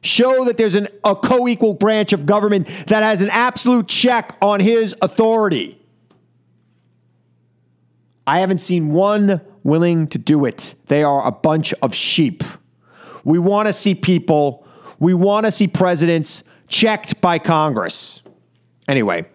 [0.00, 4.36] Show that there's an, a co equal branch of government that has an absolute check
[4.40, 5.78] on his authority.
[8.26, 10.74] I haven't seen one willing to do it.
[10.86, 12.44] They are a bunch of sheep.
[13.24, 14.66] We want to see people,
[14.98, 18.22] we want to see presidents checked by Congress.
[18.86, 19.26] Anyway,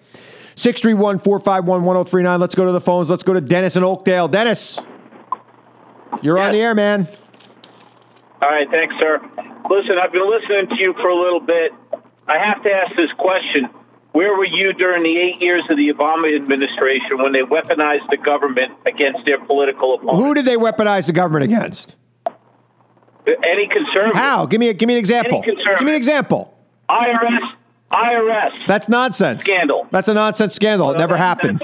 [0.55, 2.39] 631 451 1039.
[2.39, 3.09] Let's go to the phones.
[3.09, 4.27] Let's go to Dennis in Oakdale.
[4.27, 4.79] Dennis,
[6.21, 7.07] you're on the air, man.
[8.41, 9.19] All right, thanks, sir.
[9.69, 11.71] Listen, I've been listening to you for a little bit.
[12.27, 13.69] I have to ask this question.
[14.11, 18.17] Where were you during the eight years of the Obama administration when they weaponized the
[18.17, 20.23] government against their political opponents?
[20.23, 21.95] Who did they weaponize the government against?
[23.25, 24.15] Any conservative?
[24.15, 24.45] How?
[24.45, 25.41] Give me a give me an example.
[25.41, 26.53] Give me an example.
[26.89, 27.53] IRS.
[27.93, 28.65] IRS.
[28.67, 29.41] That's nonsense.
[29.41, 29.87] Scandal.
[29.91, 30.91] That's a nonsense scandal.
[30.91, 31.61] It never happened.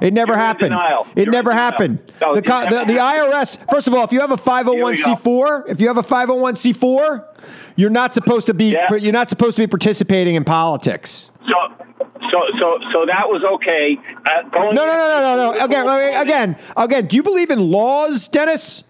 [0.00, 0.70] It never You're happened.
[0.70, 1.06] denial.
[1.16, 1.98] It You're never happened.
[2.20, 3.58] No, the, co- the, the IRS.
[3.70, 7.24] First of all, if you have a 501c4, if you have a 501c4,
[7.76, 8.94] you're not supposed to be Yeah.
[8.94, 11.30] you're not supposed to be participating in politics.
[11.48, 11.54] So,
[12.30, 13.98] so, so, so that was okay.
[14.26, 15.64] Uh, No, no, no, no, no, no.
[15.64, 17.06] Again, again, again.
[17.06, 18.84] Do you believe in laws, Dennis?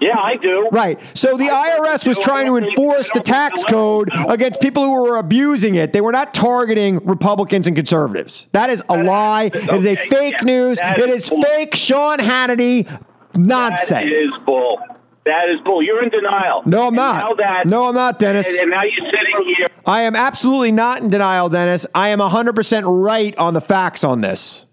[0.00, 0.68] Yeah, I do.
[0.72, 1.00] Right.
[1.16, 4.60] So the I IRS was trying to I don't think- enforce the tax code against
[4.60, 5.92] people who were abusing it.
[5.92, 8.48] They were not targeting Republicans and conservatives.
[8.52, 9.50] That is a lie.
[9.54, 10.78] It is a fake news.
[10.82, 12.86] It is fake Sean Hannity
[13.34, 14.04] nonsense.
[14.14, 14.78] That is bull.
[15.24, 15.82] That is bull.
[15.82, 16.62] You're in denial.
[16.66, 17.36] No, I'm not.
[17.38, 18.46] That, No, I'm not, Dennis.
[18.48, 19.68] And, and now you're sitting here.
[19.86, 21.86] I am absolutely not in denial, Dennis.
[21.94, 24.66] I am 100% right on the facts on this.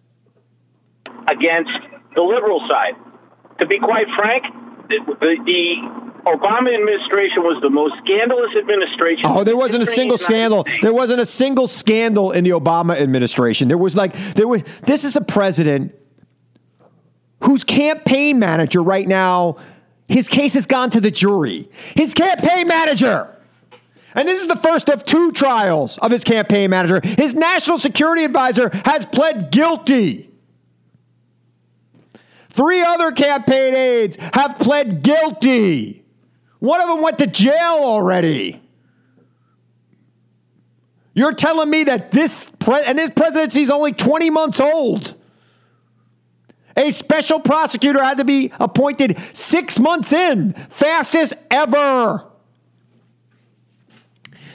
[1.29, 1.71] against
[2.15, 2.95] the liberal side.
[3.59, 4.43] To be quite frank,
[4.99, 9.25] the, Obama administration was the most scandalous administration.
[9.25, 10.81] Oh, there wasn't a single history in the scandal.
[10.81, 13.67] There wasn't a single scandal in the Obama administration.
[13.67, 15.95] There was like there was this is a president
[17.43, 19.57] whose campaign manager right now
[20.07, 21.69] his case has gone to the jury.
[21.95, 23.35] His campaign manager
[24.13, 27.01] and this is the first of two trials of his campaign manager.
[27.03, 30.30] His national security advisor has pled guilty.
[32.51, 36.03] Three other campaign aides have pled guilty.
[36.59, 38.61] One of them went to jail already.
[41.13, 45.15] You're telling me that this pre- and this presidency is only 20 months old.
[46.77, 52.25] A special prosecutor had to be appointed six months in, fastest ever.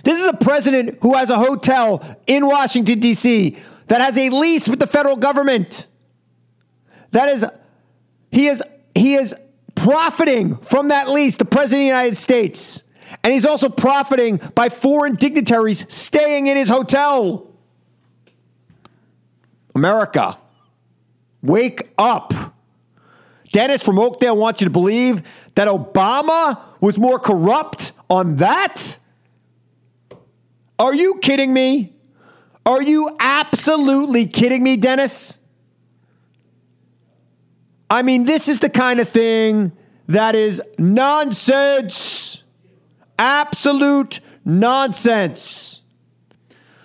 [0.02, 3.56] This is a president who has a hotel in Washington, D.C.
[3.88, 5.86] that has a lease with the federal government.
[7.10, 7.44] That is,
[8.36, 8.62] he is,
[8.94, 9.34] he is
[9.74, 12.82] profiting from that lease, the president of the United States.
[13.24, 17.50] And he's also profiting by foreign dignitaries staying in his hotel.
[19.74, 20.36] America,
[21.40, 22.34] wake up.
[23.52, 25.22] Dennis from Oakdale wants you to believe
[25.54, 28.98] that Obama was more corrupt on that?
[30.78, 31.94] Are you kidding me?
[32.66, 35.38] Are you absolutely kidding me, Dennis?
[37.88, 39.72] I mean, this is the kind of thing
[40.08, 42.42] that is nonsense.
[43.18, 45.82] Absolute nonsense.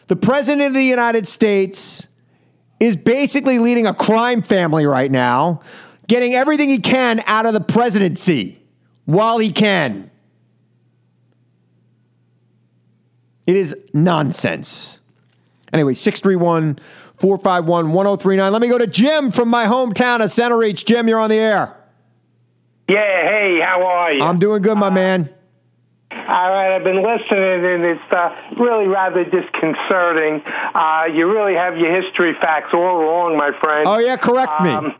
[0.08, 2.08] The President of the United States
[2.80, 5.62] is basically leading a crime family right now,
[6.08, 8.62] getting everything he can out of the presidency
[9.06, 10.10] while he can.
[13.46, 15.00] It is nonsense.
[15.74, 16.80] Anyway, 631
[17.22, 18.52] 451 1039.
[18.52, 20.86] Let me go to Jim from my hometown of Centereach.
[20.86, 21.78] Jim, you're on the air.
[22.90, 24.24] Yeah, hey, how are you?
[24.24, 25.30] I'm doing good, my man.
[26.12, 30.42] All right, I've been listening, and it's uh, really rather disconcerting.
[30.74, 33.86] Uh, you really have your history facts all wrong, my friend.
[33.88, 34.96] Oh, yeah, correct me.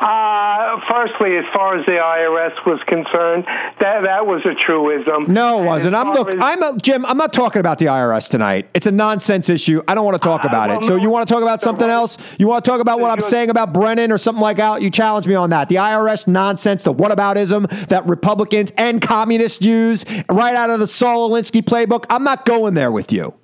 [0.00, 3.44] Uh, firstly, as far as the IRS was concerned,
[3.80, 5.32] that that was a truism.
[5.32, 5.94] No, it wasn't.
[5.94, 6.32] I'm look.
[6.40, 7.04] I'm a, Jim.
[7.06, 8.68] I'm not talking about the IRS tonight.
[8.74, 9.82] It's a nonsense issue.
[9.88, 10.84] I don't want to talk about well, it.
[10.84, 12.18] So you want to talk about something else?
[12.38, 14.82] You want to talk about what I'm saying about Brennan or something like that?
[14.82, 15.68] You challenge me on that.
[15.68, 21.30] The IRS nonsense, the whataboutism that Republicans and communists use right out of the Saul
[21.30, 22.04] Alinsky playbook.
[22.08, 23.34] I'm not going there with you.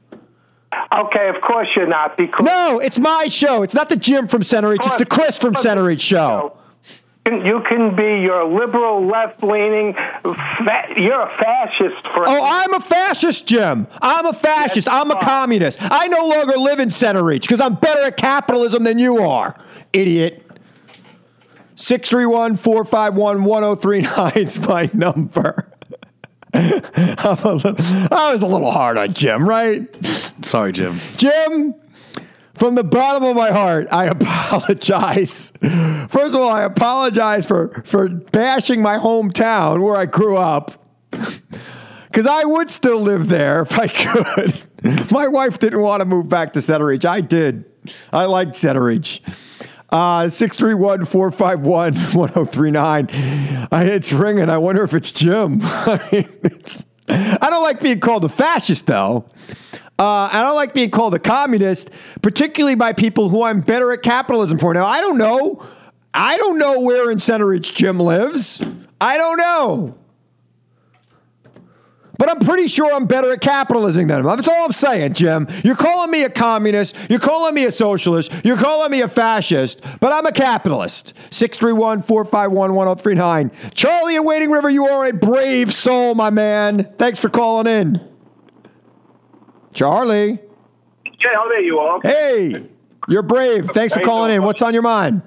[0.92, 3.62] Okay, of course you're not because No, it's my show.
[3.62, 4.86] It's not the Jim from Centereach.
[4.86, 6.56] It's the Chris from Centereach show.
[7.26, 9.94] you can be your liberal, left-leaning.
[9.94, 12.02] Fa- you're a fascist.
[12.14, 13.86] For Oh, I'm a fascist, Jim.
[14.02, 14.88] I'm a fascist.
[14.88, 15.78] I'm a communist.
[15.82, 19.56] I no longer live in Centereach because I'm better at capitalism than you are,
[19.92, 20.42] idiot.
[21.76, 25.68] 631 451 1039 is my number.
[26.54, 27.60] Little,
[28.12, 29.88] I was a little hard on Jim, right?
[30.42, 31.00] Sorry, Jim.
[31.16, 31.74] Jim,
[32.54, 35.52] from the bottom of my heart, I apologize.
[35.60, 40.80] First of all, I apologize for, for bashing my hometown where I grew up.
[42.14, 45.10] Because I would still live there if I could.
[45.10, 47.04] my wife didn't want to move back to Reach.
[47.04, 47.64] I did.
[48.12, 48.54] I liked.
[48.64, 49.43] Uh,
[49.94, 53.08] 631 451 1039.
[53.70, 54.50] It's ringing.
[54.50, 55.60] I wonder if it's Jim.
[55.62, 59.26] I, mean, it's, I don't like being called a fascist, though.
[59.96, 61.90] Uh, I don't like being called a communist,
[62.22, 64.74] particularly by people who I'm better at capitalism for.
[64.74, 65.64] Now, I don't know.
[66.12, 68.60] I don't know where in Centereach Jim lives.
[69.00, 69.98] I don't know.
[72.18, 74.26] But I'm pretty sure I'm better at capitalism than him.
[74.26, 75.48] That's all I'm saying, Jim.
[75.64, 76.96] You're calling me a communist.
[77.10, 78.32] You're calling me a socialist.
[78.44, 79.80] You're calling me a fascist.
[80.00, 81.14] But I'm a capitalist.
[81.30, 83.50] 631 451 1039.
[83.74, 86.92] Charlie in Wading River, you are a brave soul, my man.
[86.98, 88.00] Thanks for calling in.
[89.72, 90.38] Charlie.
[91.24, 92.00] Hey, how there you are.
[92.02, 92.68] Hey,
[93.08, 93.70] you're brave.
[93.70, 94.42] Thanks for calling in.
[94.42, 95.22] What's on your mind?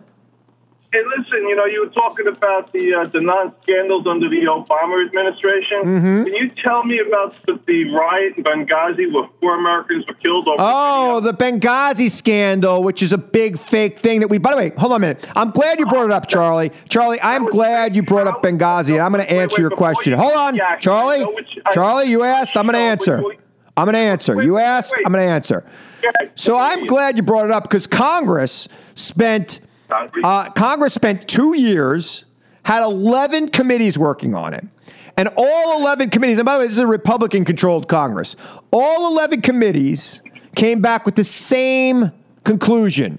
[0.94, 4.44] Hey, listen, you know, you were talking about the uh, the non scandals under the
[4.46, 5.84] Obama administration.
[5.84, 6.24] Mhm.
[6.26, 10.48] Can you tell me about the, the riot in Benghazi where four Americans were killed
[10.48, 10.56] over?
[10.58, 14.38] Oh, the Benghazi scandal, which is a big fake thing that we.
[14.38, 15.30] By the way, hold on a minute.
[15.36, 16.72] I'm glad you brought it up, Charlie.
[16.88, 20.14] Charlie, I'm glad you brought up Benghazi, and I'm going to answer your question.
[20.14, 21.26] Hold on, Charlie.
[21.74, 22.56] Charlie, you asked.
[22.56, 23.22] I'm going to answer.
[23.76, 24.42] I'm going to answer.
[24.42, 24.94] You asked.
[25.06, 25.66] I'm going to answer.
[26.36, 29.60] So I'm glad you brought it up because Congress spent
[30.24, 32.26] uh, Congress spent two years,
[32.64, 34.66] had 11 committees working on it.
[35.16, 38.36] And all 11 committees, and by the way, this is a Republican controlled Congress,
[38.72, 40.22] all 11 committees
[40.56, 42.12] came back with the same
[42.44, 43.18] conclusion.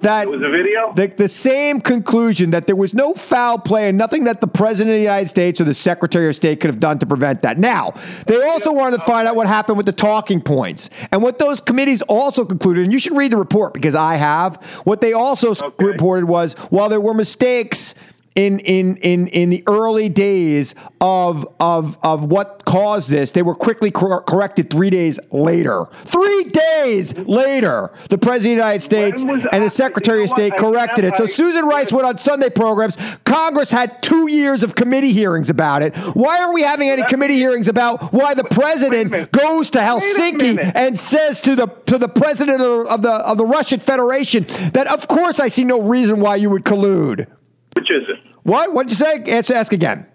[0.00, 0.92] That was a video?
[0.94, 4.92] The, the same conclusion that there was no foul play and nothing that the President
[4.92, 7.58] of the United States or the Secretary of State could have done to prevent that.
[7.58, 7.92] Now,
[8.26, 10.90] they also wanted to find out what happened with the talking points.
[11.10, 14.56] And what those committees also concluded, and you should read the report because I have,
[14.84, 17.94] what they also s- reported was while there were mistakes
[18.36, 23.30] in in in in the early days of of of what caused this.
[23.30, 25.86] They were quickly cor- corrected three days later.
[26.04, 31.04] Three days later, the president of the United States and the Secretary of State corrected
[31.04, 31.16] it.
[31.16, 32.98] So Susan Rice went on Sunday programs.
[33.24, 35.96] Congress had two years of committee hearings about it.
[35.96, 40.98] Why are we having any committee hearings about why the president goes to Helsinki and
[40.98, 44.44] says to the to the president of the, of the of the Russian Federation
[44.74, 47.26] that of course I see no reason why you would collude.
[47.74, 48.18] Which is it?
[48.46, 48.72] What?
[48.72, 49.22] What'd you say?
[49.26, 50.06] Ask, ask again.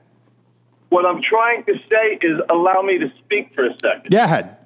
[0.88, 4.08] What I'm trying to say is allow me to speak for a second.
[4.12, 4.58] Yeah, ahead.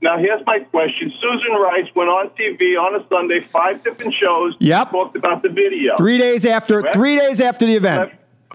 [0.00, 1.12] Now, here's my question.
[1.20, 4.54] Susan Rice went on TV on a Sunday, five different shows.
[4.60, 4.90] Yep.
[4.92, 5.96] Talked about the video.
[5.96, 6.80] Three days after.
[6.82, 6.94] Correct?
[6.94, 8.12] Three days after the event.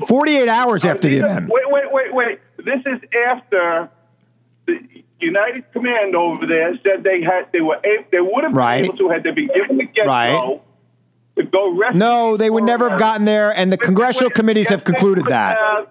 [0.08, 1.49] Forty-eight hours after the event.
[1.49, 2.39] Wait, wait, wait, wait.
[2.58, 3.89] This is after
[4.66, 4.80] the
[5.20, 8.82] United Command over there said they had they were able, they would have Right.
[8.82, 10.32] been able to had they been given the get Right.
[10.32, 10.62] go to
[11.43, 11.99] go rescue.
[11.99, 15.57] No, they would never have gotten there, and the congressional committees have concluded that.
[15.57, 15.86] Uh,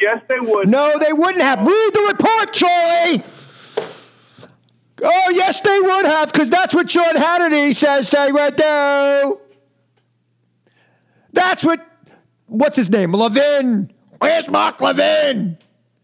[0.00, 0.68] yes, they would.
[0.68, 1.66] No, they wouldn't have.
[1.66, 3.22] Read the report, Charlie.
[5.04, 9.40] Oh, yes, they would have, because that's what Sean Hannity says they would do.
[11.32, 11.86] That's what,
[12.46, 13.12] what's his name?
[13.12, 13.92] Levin.
[14.18, 15.58] Where's Mark Levin?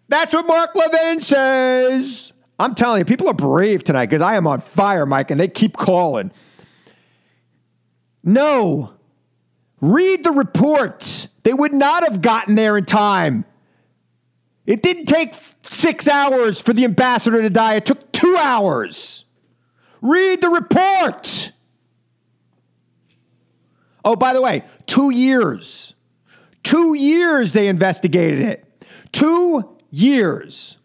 [0.08, 2.34] That's what Mark Levin says.
[2.58, 5.48] I'm telling you, people are brave tonight because I am on fire, Mike, and they
[5.48, 6.30] keep calling.
[8.22, 8.94] No.
[9.80, 11.28] Read the report.
[11.42, 13.44] They would not have gotten there in time.
[14.64, 17.74] It didn't take six hours for the ambassador to die.
[17.74, 19.24] It took two hours.
[20.00, 21.52] Read the report.
[24.04, 25.94] Oh, by the way, two years.
[26.62, 28.86] Two years they investigated it.
[29.10, 30.78] Two years.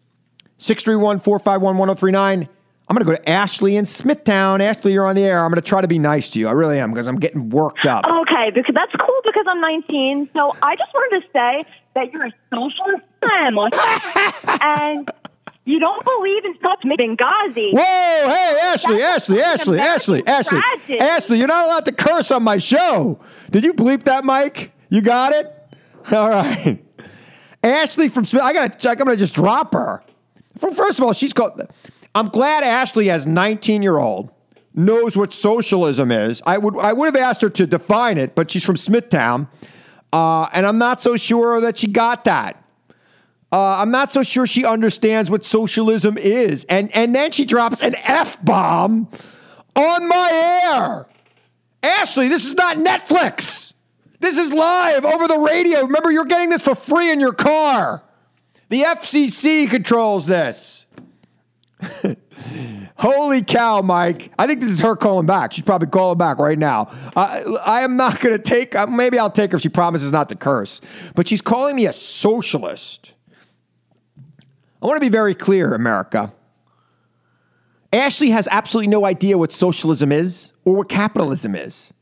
[0.58, 2.48] 631 451 1039.
[2.88, 4.62] I'm going to go to Ashley in Smithtown.
[4.62, 5.44] Ashley, you're on the air.
[5.44, 6.48] I'm going to try to be nice to you.
[6.48, 8.06] I really am because I'm getting worked up.
[8.06, 10.30] Okay, because that's cool because I'm 19.
[10.32, 11.64] So I just wanted to say
[11.94, 13.70] that you're a socialist family
[14.62, 15.10] and
[15.66, 17.72] you don't believe in such Benghazi.
[17.74, 21.00] Whoa, hey, Ashley, Ashley, Ashley, Ashley, Ashley, tragic.
[21.02, 23.20] Ashley, you're not allowed to curse on my show.
[23.50, 24.72] Did you bleep that, Mike?
[24.88, 25.54] You got it?
[26.12, 26.82] All right.
[27.62, 28.98] Ashley from Smith, I got to check.
[28.98, 30.02] I'm going to just drop her.
[30.56, 31.60] First of all, she's called.
[32.14, 34.30] I'm glad Ashley, as 19 year old,
[34.74, 36.42] knows what socialism is.
[36.46, 39.48] I would I would have asked her to define it, but she's from Smithtown,
[40.12, 42.64] uh, and I'm not so sure that she got that.
[43.50, 46.64] Uh, I'm not so sure she understands what socialism is.
[46.64, 49.08] And, and then she drops an F bomb
[49.74, 51.06] on my air.
[51.82, 53.72] Ashley, this is not Netflix.
[54.20, 55.82] This is live over the radio.
[55.82, 58.02] Remember, you're getting this for free in your car.
[58.68, 60.84] The FCC controls this.
[62.96, 64.32] Holy cow, Mike.
[64.38, 65.52] I think this is her calling back.
[65.52, 66.90] She's probably calling back right now.
[67.14, 70.10] Uh, I am not going to take, uh, maybe I'll take her if she promises
[70.10, 70.80] not to curse,
[71.14, 73.12] but she's calling me a socialist.
[74.82, 76.32] I want to be very clear, America.
[77.92, 81.92] Ashley has absolutely no idea what socialism is or what capitalism is.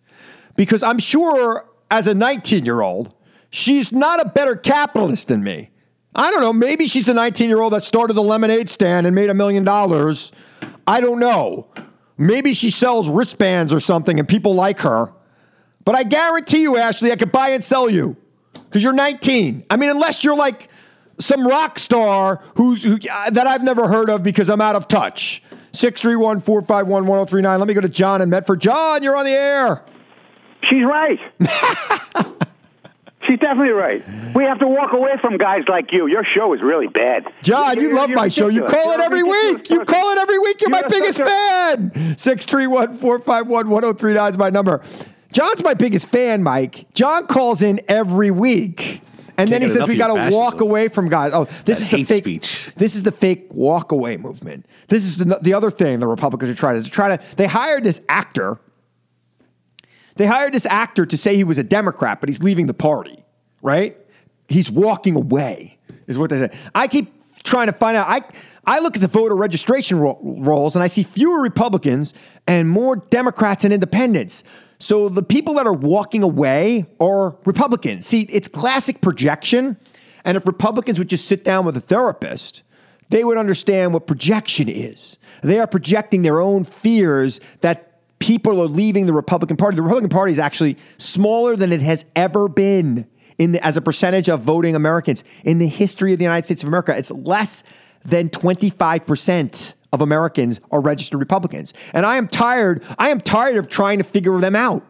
[0.57, 3.14] Because I'm sure as a 19 year old,
[3.51, 5.70] she's not a better capitalist than me.
[6.16, 6.52] I don't know.
[6.52, 9.64] Maybe she's the 19 year old that started the lemonade stand and made a million
[9.64, 10.32] dollars.
[10.86, 11.68] I don't know.
[12.16, 15.12] Maybe she sells wristbands or something and people like her.
[15.84, 18.16] But I guarantee you, Ashley, I could buy and sell you
[18.54, 19.66] because you're 19.
[19.68, 20.70] I mean, unless you're like
[21.18, 24.88] some rock star who's who, uh, that I've never heard of because I'm out of
[24.88, 25.42] touch.
[25.72, 27.58] 631 451 1039.
[27.58, 28.60] Let me go to John in Medford.
[28.62, 29.84] John, you're on the air.
[30.64, 31.20] She's right.
[33.27, 34.05] She's definitely right.
[34.35, 36.07] We have to walk away from guys like you.
[36.07, 37.27] Your show is really bad.
[37.43, 38.49] John, you You're- love you're my show.
[38.49, 39.70] You call it You're a every week.
[39.70, 40.61] You call it every week.
[40.61, 42.16] You're my You're biggest such a- fan.
[42.18, 44.83] 631 451 1039 is my number.
[45.33, 46.87] John's my biggest fan, Mike.
[46.95, 49.03] John calls in every week.
[49.39, 51.33] And then Can't he says we got to walk away from guys.
[51.35, 52.72] Oh, this That is the hate fake speech.
[52.77, 54.64] This is the fake walk away movement.
[54.89, 57.22] This is the, the other thing the Republicans are trying to to try to.
[57.37, 58.59] They hired this actor.
[60.16, 63.24] They hired this actor to say he was a Democrat, but he's leaving the party.
[63.62, 63.96] Right?
[64.48, 65.78] He's walking away.
[66.06, 66.56] Is what they say.
[66.74, 67.12] I keep
[67.42, 68.08] trying to find out.
[68.08, 68.22] I
[68.64, 72.14] I look at the voter registration ro- rolls and I see fewer Republicans
[72.46, 74.42] and more Democrats and independents.
[74.78, 78.06] So the people that are walking away are Republicans.
[78.06, 79.76] See, it's classic projection.
[80.24, 82.62] And if Republicans would just sit down with a therapist,
[83.08, 85.16] they would understand what projection is.
[85.42, 87.95] They are projecting their own fears that
[88.27, 89.77] people are leaving the Republican Party.
[89.77, 93.07] The Republican Party is actually smaller than it has ever been
[93.39, 96.64] in the, as a percentage of voting Americans in the history of the United States
[96.64, 96.93] of America.
[96.97, 97.62] It's less
[98.05, 101.72] than 25% of Americans are registered Republicans.
[101.93, 104.85] And I am tired, I am tired of trying to figure them out.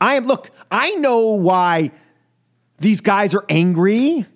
[0.00, 1.92] I am look, I know why
[2.78, 4.26] These guys are angry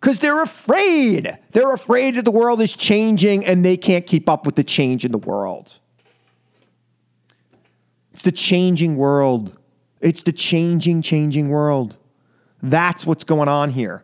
[0.00, 1.36] because they're afraid.
[1.50, 5.04] They're afraid that the world is changing and they can't keep up with the change
[5.04, 5.80] in the world.
[8.18, 9.56] It's the changing world.
[10.00, 11.96] It's the changing, changing world.
[12.60, 14.02] That's what's going on here.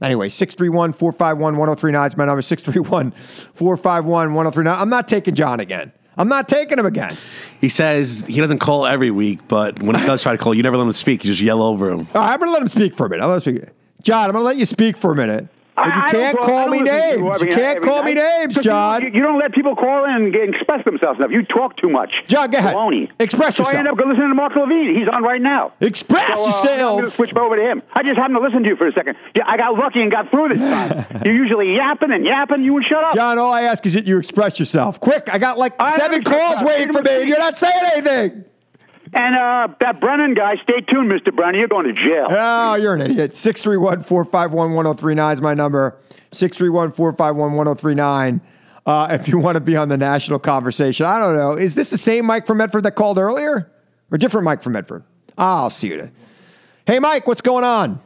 [0.00, 3.10] Anyway, 631 451 1039 is my number 631
[3.52, 4.80] 451 1039.
[4.80, 5.92] I'm not taking John again.
[6.16, 7.14] I'm not taking him again.
[7.60, 10.62] He says he doesn't call every week, but when he does try to call, you
[10.62, 11.24] never let him speak.
[11.26, 12.08] You just yell over him.
[12.14, 13.22] All right, I'm going to let him speak for a minute.
[13.22, 13.74] I'm going to speak.
[14.02, 15.48] John, I'm going to let you speak for a minute.
[15.76, 17.20] But you I- can't I call me names.
[17.20, 19.02] you You can't call me names, John.
[19.02, 21.32] You, you don't let people call in and get, express themselves enough.
[21.32, 22.12] You talk too much.
[22.28, 22.76] John, go ahead.
[22.76, 23.10] Baloney.
[23.18, 24.94] Express so I end up listening to Mark Levin.
[24.96, 25.72] He's on right now.
[25.80, 26.70] Express so, uh, yourself.
[26.72, 27.82] I'm going to switch over to him.
[27.92, 29.16] I just happened to listen to you for a second.
[29.34, 31.22] Yeah, I got lucky and got through this time.
[31.24, 32.62] You're usually yapping and yapping.
[32.62, 33.14] You would shut up.
[33.14, 35.00] John, all I ask is that you express yourself.
[35.00, 38.44] Quick, I got like I seven calls waiting for me, you're not saying anything.
[39.14, 41.34] And uh, that Brennan guy, stay tuned, Mr.
[41.34, 41.60] Brennan.
[41.60, 42.26] You're going to jail.
[42.30, 43.36] Oh, you're an idiot.
[43.36, 45.96] 631 451 1039 is my number.
[46.32, 48.40] 631 451 1039.
[48.86, 51.52] Uh, If you want to be on the national conversation, I don't know.
[51.52, 53.70] Is this the same Mike from Medford that called earlier?
[54.10, 55.04] Or different Mike from Medford?
[55.38, 55.98] I'll see you.
[55.98, 56.12] Then.
[56.86, 58.00] Hey, Mike, what's going on?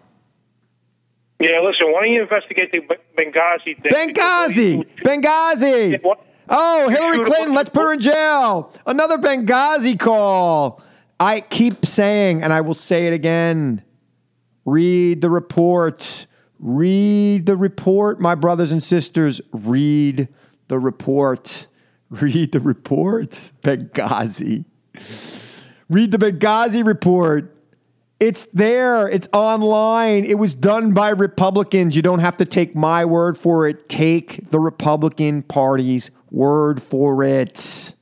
[1.40, 2.80] Yeah, listen, why don't you investigate the
[3.16, 4.14] Benghazi thing?
[4.14, 4.86] Benghazi!
[5.02, 6.00] Benghazi!
[6.48, 8.72] Oh, Hillary Clinton, let's put her in jail.
[8.86, 10.82] Another Benghazi call.
[11.20, 13.82] I keep saying, and I will say it again
[14.64, 16.26] read the report.
[16.58, 19.40] Read the report, my brothers and sisters.
[19.52, 20.28] Read
[20.68, 21.68] the report.
[22.10, 23.30] Read the report.
[23.62, 24.64] Benghazi.
[25.88, 27.54] Read the Benghazi report.
[28.20, 29.08] It's there.
[29.08, 30.24] It's online.
[30.24, 31.94] It was done by Republicans.
[31.94, 33.88] You don't have to take my word for it.
[33.88, 37.94] Take the Republican Party's word for it.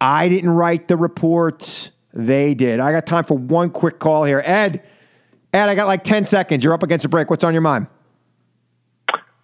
[0.00, 1.90] I didn't write the report.
[2.12, 2.80] They did.
[2.80, 4.42] I got time for one quick call here.
[4.44, 4.82] Ed,
[5.52, 6.64] Ed, I got like 10 seconds.
[6.64, 7.30] You're up against a break.
[7.30, 7.88] What's on your mind?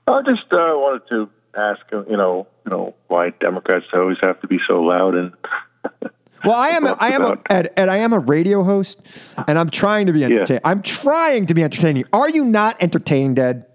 [0.06, 4.40] I just uh, wanted to ask, uh, you know, you know, why Democrats always have
[4.40, 5.32] to be so loud and
[6.44, 6.86] Well, I am.
[6.86, 7.88] A, I am a, Ed, Ed.
[7.88, 9.00] I am a radio host,
[9.46, 10.60] and I'm trying to be entertaining.
[10.64, 12.04] I'm trying to be entertaining.
[12.12, 13.66] Are you not entertained, Ed?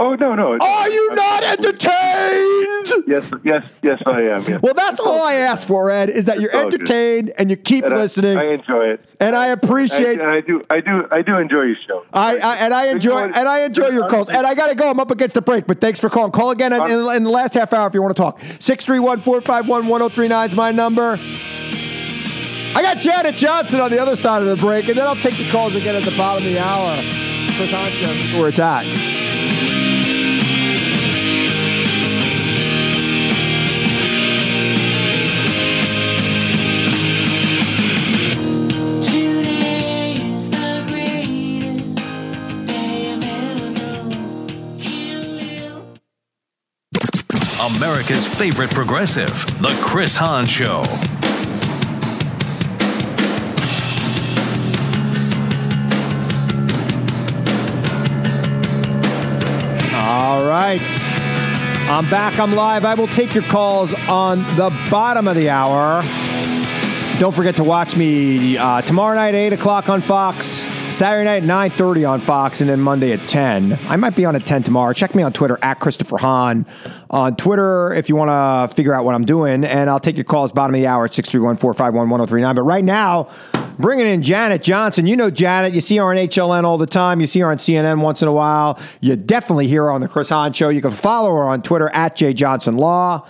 [0.00, 0.56] Oh no, no.
[0.60, 3.04] Are you not entertained?
[3.08, 4.42] Yes, yes, yes, I am.
[4.44, 4.62] Yes.
[4.62, 7.94] Well, that's all I ask for, Ed, is that you're entertained and you keep And
[7.94, 8.38] listening.
[8.38, 10.20] I, enjoy it, and I appreciate.
[10.20, 12.04] I, I do, I do, I do enjoy your show.
[12.12, 14.28] I, I and I enjoy and I enjoy your calls.
[14.28, 14.88] And I got to go.
[14.88, 16.30] I'm up against the break, but thanks for calling.
[16.30, 18.40] Call again in, in, in the last half hour if you want to talk.
[18.60, 21.18] 631 451 1039 is my number.
[22.76, 25.36] I got Janet Johnson on the other side of the break, and then I'll take
[25.36, 26.96] the calls again at the bottom of the hour.
[28.38, 28.84] Where it's at.
[47.60, 50.84] America's favorite progressive, The Chris Hahn Show.
[59.96, 60.80] All right.
[61.90, 62.38] I'm back.
[62.38, 62.84] I'm live.
[62.84, 66.02] I will take your calls on the bottom of the hour.
[67.18, 70.64] Don't forget to watch me uh, tomorrow night, 8 o'clock on Fox.
[70.90, 73.78] Saturday night, at 9.30 on Fox, and then Monday at 10.
[73.88, 74.92] I might be on at 10 tomorrow.
[74.92, 76.66] Check me on Twitter, at Christopher Hahn.
[77.10, 80.24] On Twitter, if you want to figure out what I'm doing, and I'll take your
[80.24, 82.54] calls bottom of the hour at 631-451-1039.
[82.54, 83.28] But right now,
[83.78, 85.06] bringing in Janet Johnson.
[85.06, 85.72] You know Janet.
[85.72, 87.20] You see her on HLN all the time.
[87.20, 88.80] You see her on CNN once in a while.
[89.00, 90.68] You definitely hear her on the Chris Hahn Show.
[90.70, 93.26] You can follow her on Twitter, at J Johnson Law.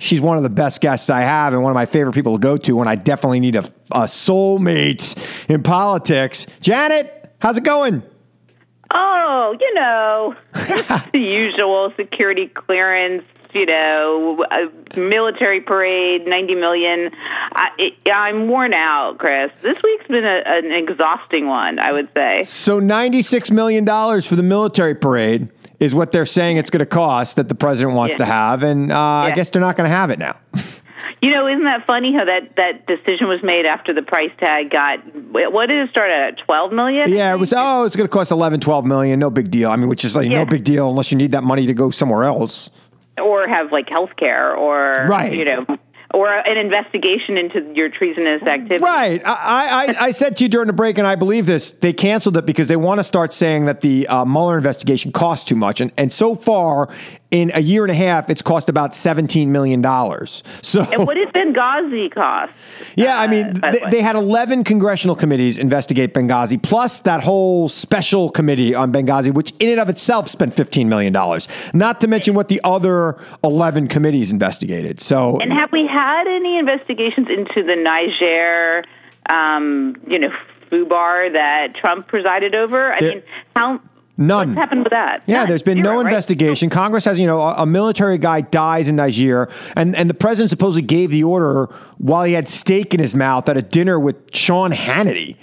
[0.00, 2.38] She's one of the best guests I have and one of my favorite people to
[2.40, 5.14] go to when I definitely need a, a soulmate
[5.50, 6.46] in politics.
[6.62, 8.02] Janet, how's it going?
[8.94, 10.34] Oh, you know,
[11.12, 17.10] the usual security clearance, you know, a military parade, 90 million.
[17.52, 19.52] I, I'm worn out, Chris.
[19.60, 22.42] This week's been a, an exhausting one, I would say.
[22.44, 25.50] So $96 million for the military parade
[25.80, 28.18] is what they're saying it's going to cost that the president wants Yeah.
[28.18, 28.62] to have.
[28.62, 30.38] And uh, I guess they're not going to have it now.
[31.22, 34.70] You know, isn't that funny how that, that decision was made after the price tag
[34.70, 35.00] got,
[35.32, 37.12] what did it start at, 12 million?
[37.12, 37.52] Yeah, it was.
[37.54, 39.18] Oh, it's going to cost 11, 12 million.
[39.18, 39.70] No big deal.
[39.70, 40.38] I mean, which is like Yeah.
[40.38, 42.70] no big deal unless you need that money to go somewhere else.
[43.22, 45.34] Or have like health care or, Right.
[45.34, 45.66] you know,
[46.12, 48.82] or an investigation into your treasonous activity.
[48.82, 49.22] Right.
[49.24, 52.36] I, I, I said to you during the break, and I believe this, they canceled
[52.36, 55.80] it because they want to start saying that the uh, Mueller investigation costs too much.
[55.80, 56.88] And, and so far,
[57.30, 59.82] in a year and a half, it's cost about $17 million.
[60.62, 62.52] So, And what did Benghazi cost?
[62.96, 67.68] yeah, I mean, the they, they had 11 congressional committees investigate Benghazi, plus that whole
[67.68, 71.12] special committee on Benghazi, which in and of itself spent $15 million.
[71.72, 75.00] Not to mention what the other 11 committees investigated.
[75.00, 78.84] So, And have we had any investigations into the Niger,
[79.28, 80.32] um, you know,
[80.70, 82.92] FUBAR that Trump presided over?
[82.92, 83.22] I There- mean,
[83.56, 83.80] how
[84.20, 84.50] none.
[84.50, 85.22] what's happened with that?
[85.26, 85.48] Yeah, None.
[85.48, 86.06] there's been Zero, no right?
[86.06, 86.70] investigation.
[86.70, 90.50] Congress has, you know, a, a military guy dies in Niger, and, and the president
[90.50, 91.64] supposedly gave the order
[91.98, 95.36] while he had steak in his mouth at a dinner with Sean Hannity.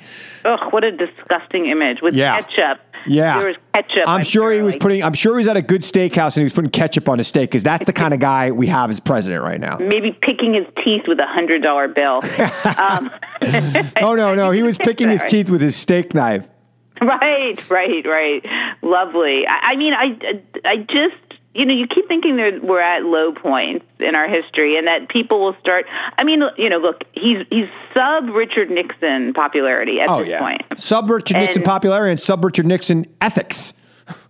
[0.46, 2.40] Ugh, what a disgusting image with Yeah.
[2.42, 2.80] ketchup.
[3.06, 3.40] Yeah.
[3.40, 4.04] There was ketchup.
[4.08, 5.02] I'm sure he was putting.
[5.04, 7.50] I'm sure he's at a good steakhouse and he was putting ketchup on his steak
[7.52, 9.78] because that's the kind of guy we have as president right now.
[9.78, 12.20] maybe picking his teeth with a hundred dollar bill.
[12.78, 13.10] um,
[14.02, 16.50] Oh no, no, he was picking his teeth with his steak knife.
[17.02, 18.46] Right, right, right.
[18.82, 19.46] Lovely.
[19.48, 21.16] I, I mean, I, I just,
[21.54, 25.10] you know, you keep thinking that we're at low points in our history, and that
[25.10, 25.86] people will start.
[26.18, 30.40] I mean, you know, look, he's he's sub Richard Nixon popularity at Oh this yeah,
[30.40, 30.62] point.
[30.78, 33.74] sub Richard Nixon popularity and sub Richard Nixon ethics.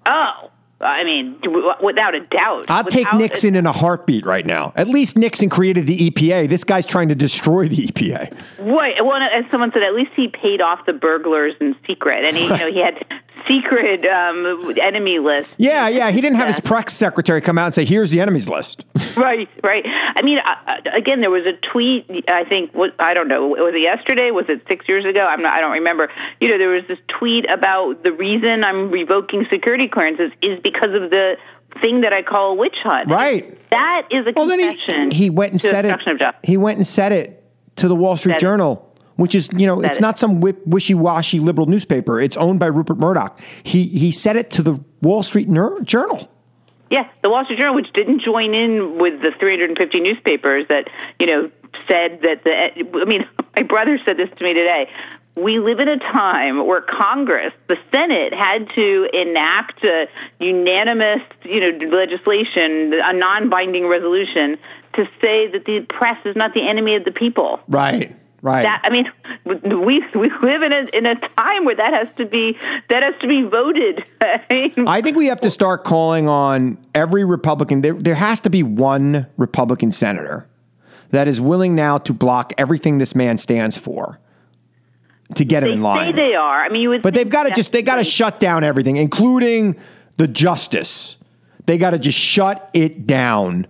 [0.06, 1.40] Oh, I mean,
[1.82, 2.66] without a doubt.
[2.70, 4.74] I'll take Without a- Nixon in a heartbeat right now.
[4.76, 6.48] At least Nixon created the EPA.
[6.50, 8.32] This guy's trying to destroy the EPA.
[8.60, 8.94] Right.
[9.04, 12.44] Well, as someone said, at least he paid off the burglars in secret, and he,
[12.44, 13.04] you know, he had
[13.48, 15.56] secret um, enemy list.
[15.58, 16.12] Yeah, yeah.
[16.12, 18.86] He didn't have his press secretary come out and say, "Here's the enemies list."
[19.18, 19.84] Right, right.
[20.16, 22.26] I mean, uh, again, there was a tweet.
[22.30, 23.48] I think what I don't know.
[23.48, 24.30] Was it yesterday?
[24.30, 25.22] Was it six years ago?
[25.28, 25.54] I'm not.
[25.54, 26.10] I don't remember.
[26.40, 30.94] You know, there was this tweet about the reason I'm revoking security clearances is because
[30.94, 31.38] of the
[31.82, 33.10] thing that I call a witch hunt.
[33.10, 33.58] Right.
[33.72, 35.10] That is a Well, then confession.
[35.10, 35.92] he went and said it.
[36.22, 36.36] of.
[36.44, 37.44] He went and said it
[37.78, 38.40] to the Wall Street it.
[38.40, 38.87] Journal,
[39.18, 40.02] which is you know Said it's it.
[40.02, 42.20] not some wi- wishy-washy liberal newspaper.
[42.20, 43.40] It's owned by Rupert Murdoch.
[43.64, 46.30] He he said it to the Wall Street Ner- Journal.
[46.90, 50.90] Yeah, the Wall Street Journal, which didn't join in with the 350 newspapers that
[51.20, 51.52] you know
[51.90, 53.00] said that the.
[53.02, 54.90] I mean, my brother said this to me today.
[55.36, 60.08] We live in a time where Congress, the Senate, had to enact a
[60.40, 64.58] unanimous, you know, legislation, a non-binding resolution
[64.94, 67.60] to say that the press is not the enemy of the people.
[67.68, 68.16] Right.
[68.48, 68.64] Right.
[68.64, 69.12] That I mean,
[69.46, 72.58] we we live in a in a time where that has to be
[72.90, 74.10] that has to be voted.
[74.22, 77.82] I mean, I think we have to start calling on every Republican.
[77.82, 80.48] There, there has to be one Republican senator
[81.10, 84.18] that is willing now to block everything this man stands for
[85.36, 86.16] to get him in line.
[86.16, 86.64] they are.
[86.64, 87.02] I mean, you would.
[87.02, 89.76] But they've got to just they got to shut down everything, including
[90.16, 91.18] the justice.
[91.66, 93.68] They got to just shut it down.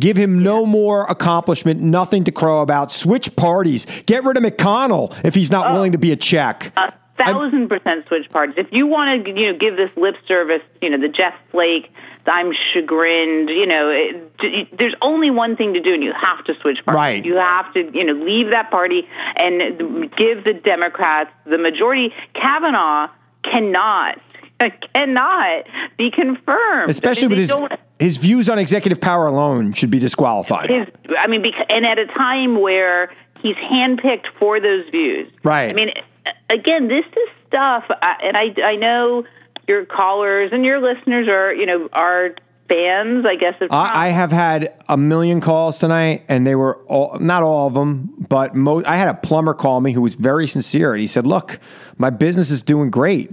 [0.00, 2.90] Give him no more accomplishment, nothing to crow about.
[2.92, 3.86] Switch parties.
[4.06, 5.58] Get rid of McConnell if he's Oh.
[5.60, 6.72] not willing to be a check.
[6.76, 6.92] a
[7.24, 8.54] thousand percent switch parties.
[8.56, 11.92] If you want to, you know, give this lip service, you know, the Jeff Flake,
[12.26, 16.54] I'm chagrined, you know, it, there's only one thing to do, and you have to
[16.60, 16.94] switch parties.
[16.94, 17.24] Right.
[17.24, 22.12] You have to, you know, leave that party and give the Democrats the majority.
[22.34, 23.08] Kavanaugh
[23.42, 24.20] cannot.
[24.94, 29.98] Cannot be confirmed, Especially with his don't- his views on executive power alone should be
[29.98, 30.70] disqualified.
[30.70, 30.86] his
[31.18, 35.30] I mean, because, and at a time where he's handpicked for those views.
[35.42, 35.70] Right.
[35.70, 35.90] I mean,
[36.50, 39.24] again, this is stuff, and I I know
[39.66, 42.34] your callers and your listeners are you know are
[42.68, 43.54] fans, I guess.
[43.60, 47.66] Of I, I have had a million calls tonight, and they were all, not all
[47.66, 51.00] of them, but mo- I had a plumber call me who was very sincere, and
[51.00, 51.58] he said, "Look,
[51.96, 53.30] my business is doing great.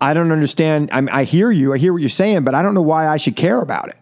[0.00, 0.88] I don't understand.
[0.92, 1.74] I, I hear you.
[1.74, 3.96] I hear what you're saying, but I don't know why I should care about it."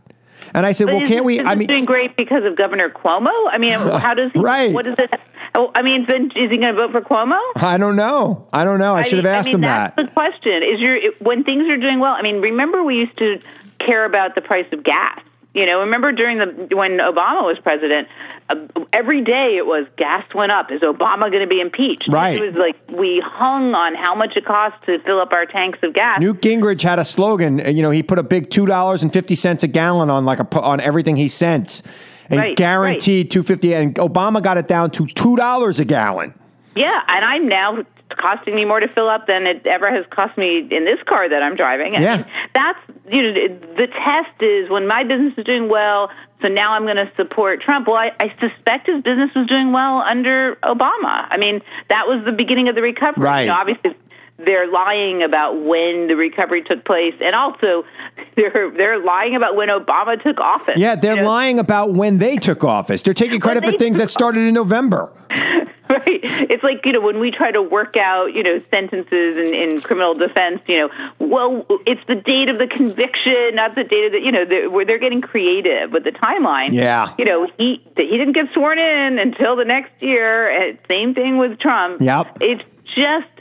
[0.55, 1.40] And I said, But "Well, can't we?
[1.40, 3.30] I mean, doing great because of Governor Cuomo.
[3.51, 4.38] I mean, how does he?
[4.38, 4.72] Right.
[4.72, 5.11] What is it?
[5.55, 7.40] Oh, I mean, then is he going to vote for Cuomo?
[7.57, 8.46] I don't know.
[8.53, 8.94] I don't know.
[8.94, 10.62] I, should have asked I mean, him that's that." the question.
[10.62, 12.12] Is your when things are doing well?
[12.12, 13.40] I mean, remember we used to
[13.78, 15.20] care about the price of gas.
[15.59, 18.06] You know, remember during the when Obama was president,
[18.48, 18.54] uh,
[18.92, 20.70] every day it was gas went up.
[20.70, 22.06] Is Obama going to be impeached?
[22.09, 22.40] Right.
[22.40, 25.80] It was like we hung on how much it cost to fill up our tanks
[25.82, 26.20] of gas.
[26.20, 27.61] Newt Gingrich had a slogan.
[27.61, 30.24] uh, You know, he put a big two dollars and fifty cents a gallon on
[30.24, 31.82] like a on everything he sent,
[32.30, 33.74] and Right, guaranteed two fifty.
[33.74, 36.34] And Obama got it down to two dollars a gallon.
[36.76, 37.84] Yeah, and I'm now
[38.16, 41.28] costing me more to fill up than it ever has cost me in this car
[41.28, 41.94] that I'm driving.
[41.96, 42.16] I Yeah.
[42.16, 42.78] mean, that's
[43.11, 43.32] you know
[43.76, 46.11] the test is when my business is doing well,
[46.42, 47.86] so now I'm going to support Trump.
[47.86, 51.26] Well, I, I suspect his business was doing well under Obama.
[51.28, 53.24] I mean, that was the beginning of the recovery.
[53.24, 53.40] Right.
[53.42, 53.94] You know, obviously,
[54.39, 57.84] they're lying about when the recovery took place, and also
[58.36, 60.74] they're they're lying about when Obama took office.
[60.76, 63.03] Yeah, they're You know, lying about when they took office.
[63.03, 65.12] They're taking credit for things that started in November.
[65.91, 66.20] Right.
[66.22, 69.80] It's like, you know, when we try to work out, you know, sentences in, in
[69.80, 74.12] criminal defense, you know, well, it's the date of the conviction, not the date of
[74.12, 76.72] the, you know, the, where they're getting creative with the timeline.
[76.72, 77.14] Yeah.
[77.18, 80.51] You know, he he didn't get sworn in until the next year.
[80.51, 82.03] And same thing with Trump.
[82.03, 82.36] Yep.
[82.43, 82.64] It's
[82.95, 83.38] just,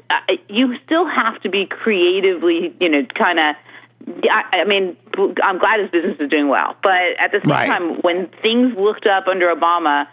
[0.50, 3.56] you still have to be creatively, you know, kind of.
[4.30, 4.96] I I mean,
[5.44, 7.68] I'm glad his business is doing well, but at the same Right.
[7.68, 10.08] time, when things looked up under Obama,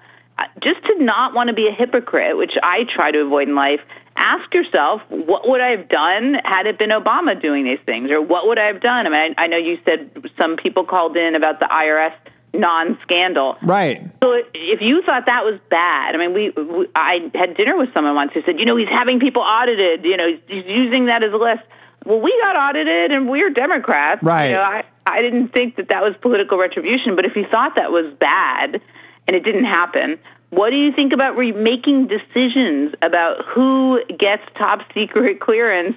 [0.61, 3.81] just to not want to be a hypocrite, which I try to avoid in life,
[4.17, 8.11] ask yourself, what would I have done had it been Obama doing these things?
[8.11, 9.07] Or what would I have done?
[9.07, 12.15] I mean, I, I know you said some people called in about the IRS
[12.55, 13.57] non scandal.
[13.63, 14.03] Right.
[14.23, 17.93] So if you thought that was bad, I mean, we, we I had dinner with
[17.95, 20.05] someone once who said, you know, he's having people audited.
[20.05, 21.63] You know, he's, he's using that as a list.
[22.05, 24.23] Well, we got audited, and we're Democrats.
[24.23, 24.51] Right.
[24.51, 27.17] You know, I I didn't think that that was political retribution.
[27.17, 28.81] But if you thought that was bad,
[29.27, 30.19] and it didn't happen.
[30.51, 35.97] What do you think about re- making decisions about who gets top secret clearance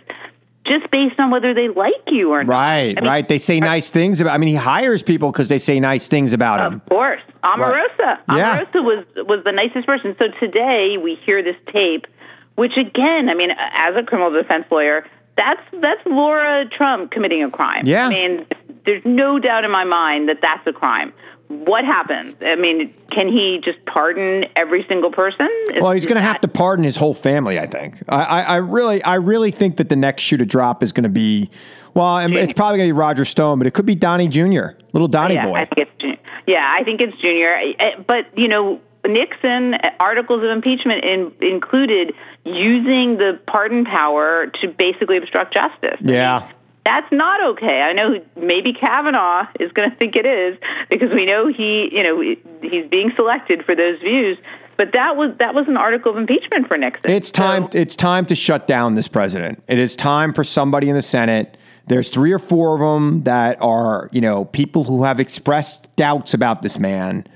[0.70, 2.52] just based on whether they like you or not?
[2.52, 3.28] Right, I mean, right.
[3.28, 4.34] They say nice things about.
[4.34, 6.76] I mean, he hires people because they say nice things about him.
[6.76, 8.20] Of course, Omarosa.
[8.30, 8.64] Yeah.
[8.64, 10.16] Omarosa was was the nicest person.
[10.22, 12.08] So today we hear this tape,
[12.56, 15.06] which again, I mean, as a criminal defense lawyer,
[15.38, 17.84] that's that's Lara Trump committing a crime.
[17.86, 18.08] Yeah.
[18.08, 18.46] I mean,
[18.86, 21.14] there's no doubt in my mind that that's a crime.
[21.48, 22.36] What happens?
[22.42, 25.48] I mean, can he just pardon every single person?
[25.70, 27.58] Is- Well, he's going to have to pardon his whole family.
[27.60, 28.02] I think.
[28.10, 31.04] I, I, I really, I really think that the next shoe to drop is going
[31.04, 31.50] to be.
[31.94, 35.08] Well, it's probably going to be Roger Stone, but it could be Donnie Jr., little
[35.08, 35.54] Donnie yeah, boy.
[35.56, 36.22] I think it's.
[36.46, 37.54] Yeah, I think it's Junior.
[37.80, 44.68] Eh, But you know, Nixon articles of impeachment in, included using the pardon power to
[44.68, 45.98] basically obstruct justice.
[46.02, 46.52] yeah.
[46.88, 47.82] That's not okay.
[47.82, 50.58] I know maybe Kavanaugh is going to think it is
[50.90, 52.22] because we know he, you know,
[52.62, 54.38] he's being selected for those views.
[54.78, 57.12] But that was that was an article of impeachment for Nixon.
[57.12, 57.68] It's time.
[57.74, 59.62] it's time to shut down this president.
[59.68, 61.58] It is time for somebody in the Senate.
[61.88, 66.34] There's three or four of them that are, you know, people who have expressed doubts
[66.34, 67.28] about this man,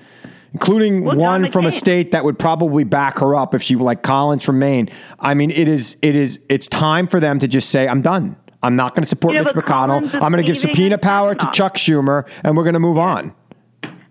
[0.53, 3.83] including Well, one from a state that would probably back her up if she were
[3.83, 4.89] like Collins from Maine.
[5.19, 5.97] I mean, it is.
[6.01, 6.39] It is.
[6.47, 8.37] It's time for them to just say, "I'm done.
[8.63, 10.13] I'm not going to support know, Mitch McConnell.
[10.21, 13.33] I'm going to give subpoena power to Chuck Schumer, and we're going to move on."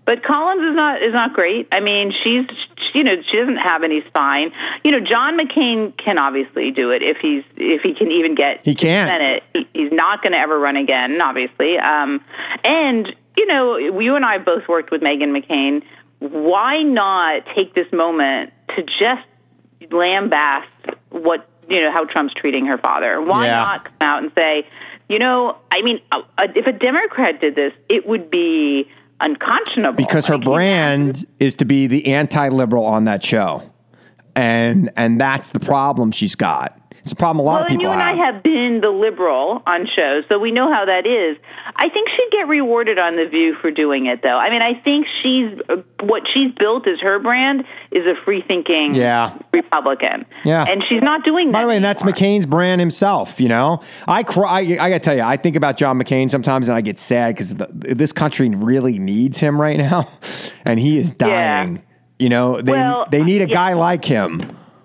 [0.07, 1.68] But Collins is not is not great.
[1.70, 2.46] I mean, she's
[2.94, 4.51] you know she doesn't have any spine.
[4.82, 8.62] You know, John McCain can obviously do it if he's if he can even get
[8.64, 9.07] He can.
[9.09, 9.42] Senate.
[9.53, 11.78] He- He's not going to ever run again, obviously.
[11.78, 12.20] Um,
[12.64, 15.82] and you know, you and I both worked with Meghan McCain.
[16.18, 19.26] Why not take this moment to just
[19.90, 20.66] lambaste
[21.11, 23.20] what you know how Trump's treating her father?
[23.22, 23.60] Why Yeah.
[23.62, 24.66] not come out and say,
[25.08, 26.00] you know, I mean,
[26.54, 28.88] if a Democrat did this, it would be
[29.20, 29.94] unconscionable.
[29.96, 33.62] because her brand is to be the anti-liberal on that show,
[34.34, 36.80] and and that's the problem she's got.
[37.03, 38.18] It's a problem a lot well, of people you and have.
[38.18, 41.38] I have been the liberal on shows, so we know how that is.
[41.74, 44.36] I think she'd get rewarded on The View for doing it, though.
[44.36, 48.94] I mean, I think she's uh, what she's built as her brand is a free-thinking
[48.94, 49.36] Yeah.
[49.53, 50.26] Republican.
[50.44, 50.66] Yeah.
[50.68, 51.53] and she's not doing that.
[51.53, 53.40] By the way, and that's McCain's brand himself.
[53.40, 54.51] You know, I cry.
[54.51, 56.98] I, I got to tell you, I think about John McCain sometimes, and I get
[56.98, 60.09] sad because this country really needs him right now,
[60.64, 61.82] and he is dying.
[62.18, 63.55] You know, they Well, they need a yeah.
[63.55, 64.42] guy like him.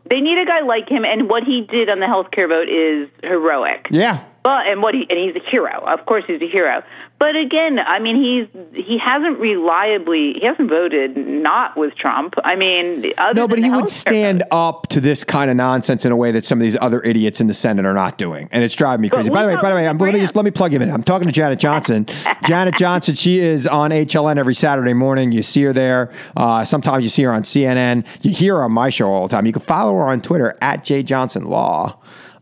[0.09, 2.69] They need a guy like him, and what he did on the health care vote
[2.69, 3.87] is heroic.
[3.89, 4.23] Yeah.
[4.45, 5.83] But and what he and he's a hero.
[5.87, 6.83] Of course, he's a hero.
[7.17, 12.35] But again, I mean, he's he hasn't reliably he hasn't voted not with Trump.
[12.43, 16.11] I mean, other No, but he would stand up to this kind of nonsense in
[16.11, 18.63] a way that some of these other idiots in the Senate are not doing, and
[18.63, 19.31] it's driving me crazy.
[19.31, 20.91] By the way, by the way, I'm, let me just let me plug him in.
[20.91, 22.05] I'm talking to Janet Johnson.
[22.43, 25.31] Janet Johnson, she is on HLN every Saturday morning.
[25.31, 26.11] You see her there.
[26.37, 28.05] Uh, sometimes you see her on CNN.
[28.21, 29.47] You hear her on my show all the time.
[29.47, 31.97] You can follow her on Twitter at J Johnson Law.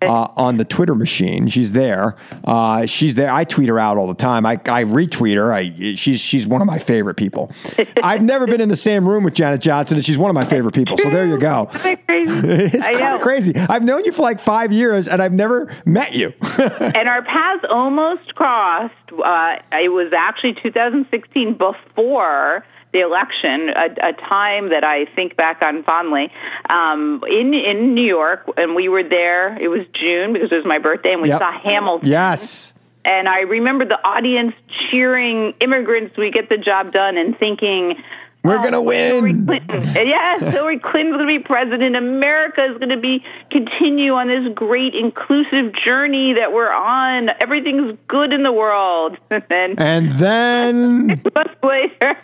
[0.14, 2.16] Uh, on the Twitter machine, she's there.
[2.43, 3.32] Uh, she's there.
[3.32, 4.45] I tweet her out all the time.
[4.45, 5.51] I, I retweet her.
[5.51, 7.51] I she's she's one of my favorite people.
[8.04, 10.45] I've never been in the same room with Janet Johnson, and she's one of my
[10.45, 10.97] favorite people.
[10.97, 11.70] So there you go.
[11.74, 13.56] it's kind of crazy.
[13.56, 16.34] I've known you for like five years, and I've never met you.
[16.41, 18.93] and our paths almost crossed.
[19.12, 25.61] Uh, it was actually 2016 before the election, a, a time that I think back
[25.63, 26.31] on fondly.
[26.69, 29.57] Um, in in New York, and we were there.
[29.59, 31.39] It was June because it was my birthday, and we Yep.
[31.39, 32.07] saw Hamilton.
[32.09, 32.73] yes.
[33.05, 34.53] And I remember the audience
[34.89, 38.01] cheering immigrants, we get the job done, and thinking,
[38.43, 39.45] We're oh, gonna win.
[39.45, 39.83] Clinton.
[39.95, 41.95] Yes, Hillary Clinton's going to be president.
[41.95, 47.29] America is going to be continue on this great inclusive journey that we're on.
[47.41, 49.17] Everything's good in the world.
[49.31, 52.17] And then And then months later,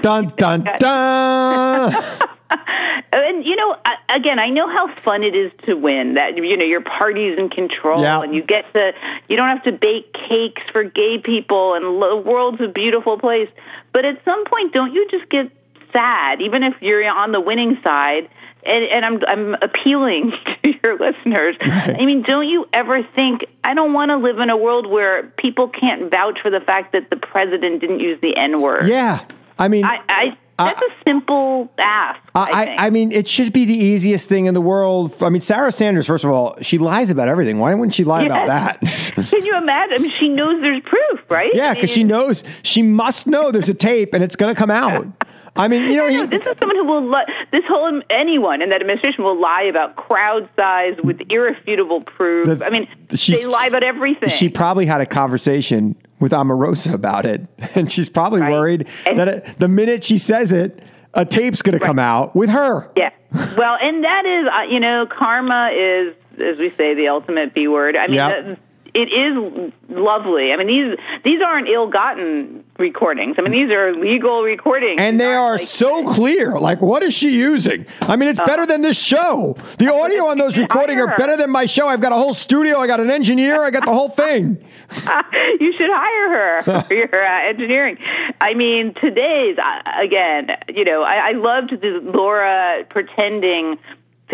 [0.00, 1.94] dun dun dun.
[3.12, 3.76] and you know,
[4.14, 6.14] again, I know how fun it is to win.
[6.14, 8.22] That you know, your party's in control, Yeah.
[8.22, 8.92] and you get to.
[9.28, 13.48] You don't have to bake cakes for gay people, and the world's a beautiful place.
[13.92, 15.50] But at some point, don't you just get
[15.92, 18.28] sad, even if you're on the winning side?
[18.66, 20.32] And, and I'm I'm appealing
[20.62, 21.56] to your listeners.
[21.60, 25.24] I mean, don't you ever think I don't want to live in a world where
[25.36, 28.86] people can't vouch for the fact that the president didn't use the N word?
[28.88, 29.24] Yeah.
[29.58, 32.20] I mean, I, I that's a simple ask.
[32.34, 35.14] I, I, I mean, it should be the easiest thing in the world.
[35.20, 37.58] I mean, Sarah Sanders, first of all, she lies about everything.
[37.58, 38.80] Why wouldn't she lie about that?
[39.30, 39.96] Can you imagine?
[39.96, 41.50] I mean, she knows there's proof, right?
[41.54, 44.58] yeah, I because she knows, she must know there's a tape and it's going to
[44.58, 45.06] come out.
[45.56, 48.70] I mean, you know, he, this is someone who will li- this whole anyone in
[48.70, 52.60] that administration will lie about crowd size with irrefutable proof.
[52.60, 54.28] I mean, she's- they lie about everything.
[54.30, 57.42] she probably had a conversation with Omarosa about it.
[57.76, 60.80] And she's probably worried that it, the minute she says it,
[61.14, 62.90] a tape's going to come out with her.
[62.96, 63.10] Yeah.
[63.56, 67.68] Well, and that is, uh, you know, karma is, as we say, the ultimate B
[67.68, 67.96] word.
[67.96, 68.46] I mean, Yep.
[68.46, 68.54] uh,
[68.94, 70.52] it is lovely.
[70.52, 73.36] I mean, these these aren't ill-gotten recordings.
[73.38, 75.00] I mean, these are legal recordings.
[75.00, 76.58] And they are so clear.
[76.58, 77.86] Like, what is she using?
[78.02, 78.46] I mean, it's Uh.
[78.46, 79.56] better than this show.
[79.78, 81.86] The audio on those recordings are better than my show.
[81.88, 82.78] I've got a whole studio.
[82.78, 83.62] I got an engineer.
[83.62, 84.58] I got the whole thing.
[85.60, 87.98] you should hire her for your uh, engineering.
[88.40, 90.50] I mean, today's uh, again.
[90.74, 93.78] You know, I, I loved the Lara pretending.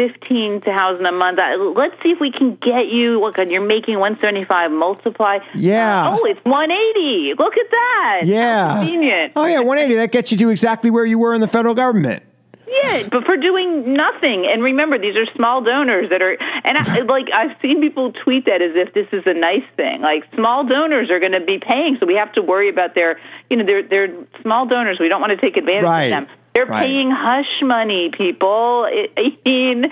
[0.09, 1.39] Fifteen thousand a month.
[1.39, 3.21] Uh, Let's see if we can get you.
[3.21, 4.71] Look, you're making one seventy five.
[4.71, 5.39] Multiply.
[5.55, 6.17] Yeah.
[6.19, 7.35] Oh, it's one eighty.
[7.39, 8.21] Look at that.
[8.25, 8.69] Yeah.
[8.75, 9.33] How convenient.
[9.37, 9.95] Oh, yeah, 180.
[9.97, 12.23] That gets you to exactly where you were in the federal government.
[12.67, 14.47] Yeah, but for doing nothing.
[14.51, 18.47] And remember, these are small donors that are, and I, like I've seen people tweet
[18.47, 20.01] that as if this is a nice thing.
[20.03, 23.21] Like small donors are going to be paying, so we have to worry about their,
[23.51, 24.99] you know, they're they're small donors.
[25.01, 26.05] We don't want to take advantage Right.
[26.05, 26.37] of them.
[26.55, 26.81] They're Right.
[26.87, 28.87] paying hush money, people.
[29.17, 29.85] I mean,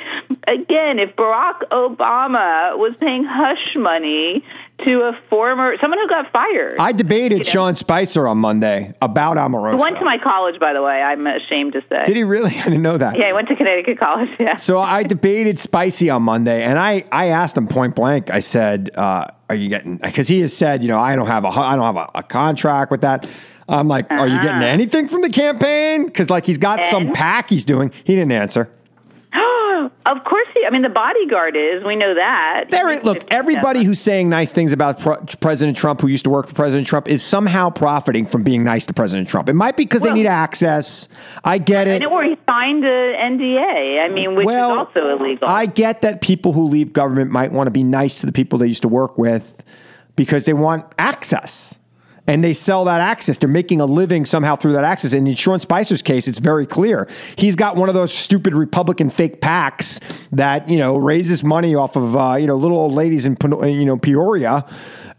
[0.46, 4.44] again, if Barack Obama was paying hush money
[4.86, 9.78] to a former someone who got fired, I debated Sean Spicer on Monday about Omarosa.
[9.78, 11.00] went to my college, by the way.
[11.00, 12.02] I'm ashamed to say.
[12.04, 12.50] Did he really?
[12.58, 13.16] I didn't know that.
[13.16, 14.28] Yeah, he went to Connecticut College.
[14.40, 14.56] Yeah.
[14.56, 18.30] So I debated Spicy on Monday, and I, I asked him point blank.
[18.30, 21.44] I said, uh, "Are you getting?" Because he has said, "You know, I don't have
[21.44, 23.28] a I don't have a, a contract with that."
[23.68, 24.66] I'm like, "Are you getting uh-huh.
[24.66, 27.12] anything from the campaign?" Because like he's got some eh?
[27.14, 27.92] pack he's doing.
[28.04, 28.70] He didn't answer.
[30.06, 30.64] of course, he.
[30.66, 31.84] I mean, the bodyguard is.
[31.84, 32.66] We know that.
[32.70, 36.46] There, look, everybody who's saying nice things about Pro- President Trump, who used to work
[36.46, 39.48] for President Trump, is somehow profiting from being nice to President Trump.
[39.48, 41.08] It might be because they need access.
[41.44, 42.10] I get it.
[42.10, 44.00] where he signed an NDA.
[44.00, 45.48] I mean, which Well, is also illegal.
[45.48, 48.58] I get that people who leave government might want to be nice to the people
[48.58, 49.62] they used to work with
[50.16, 51.74] because they want access.
[52.28, 53.38] And they sell that access.
[53.38, 55.12] They're making a living somehow through that access.
[55.14, 57.08] And in Sean Spicer's case, it's very clear.
[57.36, 60.00] He's got one of those stupid Republican fake PACs
[60.30, 63.84] that, you know, raises money off of, uh, you know, little old ladies in, you
[63.84, 64.64] know, Peoria.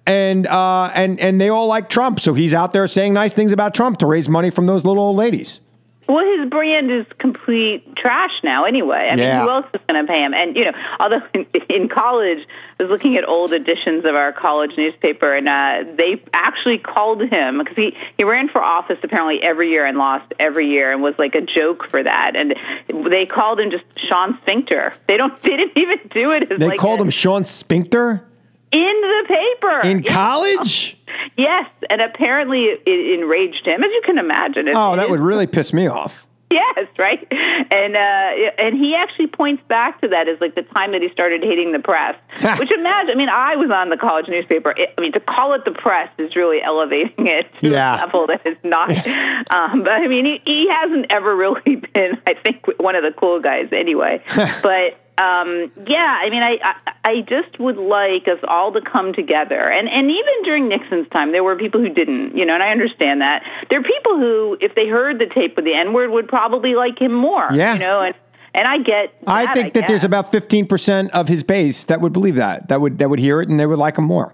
[0.06, 2.20] And, uh, and, and they all like Trump.
[2.20, 5.04] So he's out there saying nice things about Trump to raise money from those little
[5.04, 5.62] old ladies.
[6.10, 8.66] Well, his brand is complete trash now.
[8.66, 9.38] Anyway, I Yeah.
[9.38, 10.34] mean, who else is going to pay him?
[10.34, 12.40] And you know, although in, in college,
[12.80, 17.22] I was looking at old editions of our college newspaper, and uh, they actually called
[17.22, 21.02] him because he he ran for office apparently every year and lost every year, and
[21.04, 22.32] was like a joke for that.
[22.36, 22.56] And
[23.12, 24.94] they called him just Sean Sphincter.
[25.08, 25.34] They don't.
[25.44, 28.24] They didn't even do it as They like called a- him Sean Sphincter
[28.72, 30.96] in the paper in college.
[31.36, 34.68] Yes, and apparently it, enraged him, as you can imagine.
[34.68, 36.26] It- Oh, that would really piss me off.
[36.52, 37.26] Yes, right.
[37.32, 41.10] And uh, and he actually points back to that as like the time that he
[41.10, 42.16] started hating the press.
[42.60, 44.72] Which imagine, I mean, I was on the college newspaper.
[44.72, 47.98] It, I mean, to call it the press is really elevating it to Yeah.
[47.98, 48.90] a level that is not.
[49.52, 53.12] um, but I mean, he, he hasn't ever really been, I think, one of the
[53.18, 54.24] cool guys anyway.
[54.36, 59.14] but um, yeah, I mean, I, I I just would like us all to come
[59.14, 62.64] together, and and even during Nixon's time, there were people who didn't, you know, and
[62.64, 65.94] I understand that there are people who, if they heard the tape with the N
[65.94, 67.74] word, would probably like him more, Yeah.
[67.74, 68.16] you know, and
[68.54, 72.14] and I get, I that, think that there's about 15% of his base that would
[72.14, 72.68] believe that.
[72.70, 74.34] That would that would hear it and they would like him more.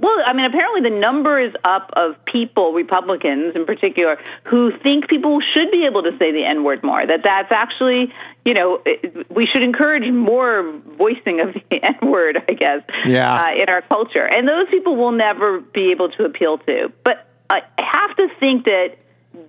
[0.00, 5.08] Well, I mean, apparently the number is up of people, Republicans in particular, who think
[5.08, 7.06] people should be able to say the N word more.
[7.06, 8.12] That that's actually,
[8.44, 13.44] you know, it- we should encourage more voicing of the N word, I guess, Yeah.
[13.44, 14.24] uh, in our culture.
[14.24, 16.90] And those people will never be able to appeal to.
[17.04, 18.96] But I have to think that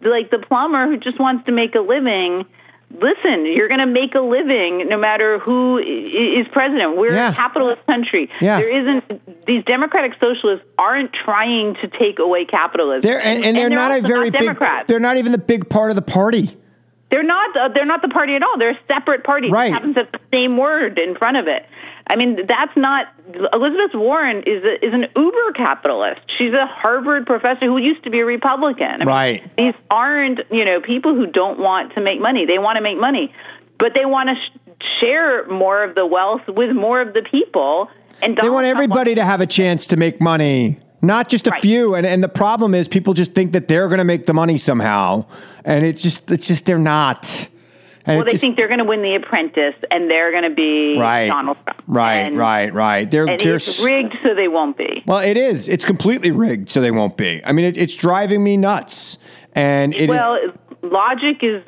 [0.04, 2.46] like the plumber who just wants to make a living.
[3.00, 6.98] Listen, you're going to make a living no matter who is president.
[6.98, 7.32] We're Yeah.
[7.32, 8.30] a capitalist country.
[8.42, 8.60] Yeah.
[8.60, 13.02] There isn't these democratic socialists aren't trying to take away capitalism.
[13.02, 14.58] They're and, and they're, not a very big.
[14.88, 16.58] They're not even the big part of the party.
[17.12, 17.56] They're not.
[17.58, 18.58] Uh, they're not the party at all.
[18.58, 19.52] They're a separate party.
[19.52, 19.68] Right.
[19.68, 21.66] It happens at the same word in front of it.
[22.08, 23.08] I mean, that's not.
[23.54, 26.22] Elizabeth Warren is a, is an uber capitalist.
[26.38, 28.86] She's a Harvard professor who used to be a Republican.
[28.88, 29.56] I mean, Right.
[29.58, 32.46] These aren't you know people who don't want to make money.
[32.46, 33.34] They want to make money,
[33.78, 37.90] but they want to sh- share more of the wealth with more of the people.
[38.22, 41.48] And They Donald want Trump everybody to have a chance to make money, not just
[41.48, 41.96] a few.
[41.96, 44.58] And and the problem is people just think that they're going to make the money
[44.58, 45.26] somehow,
[45.66, 47.48] and it's just it's just they're not.
[48.04, 50.50] And Well, they just- think they're going to win The Apprentice, and they're going to
[50.56, 51.28] be Right.
[51.28, 51.84] Donald Trump.
[51.86, 53.10] right, and, right, right.
[53.10, 55.04] They're And they're it's rigged, so they won't be.
[55.06, 55.70] well, it is.
[55.70, 57.42] It's completely rigged, so they won't be.
[57.46, 59.20] I mean, it, it's driving me nuts,
[59.54, 60.10] and it is.
[60.10, 60.36] well,
[60.82, 61.62] logic is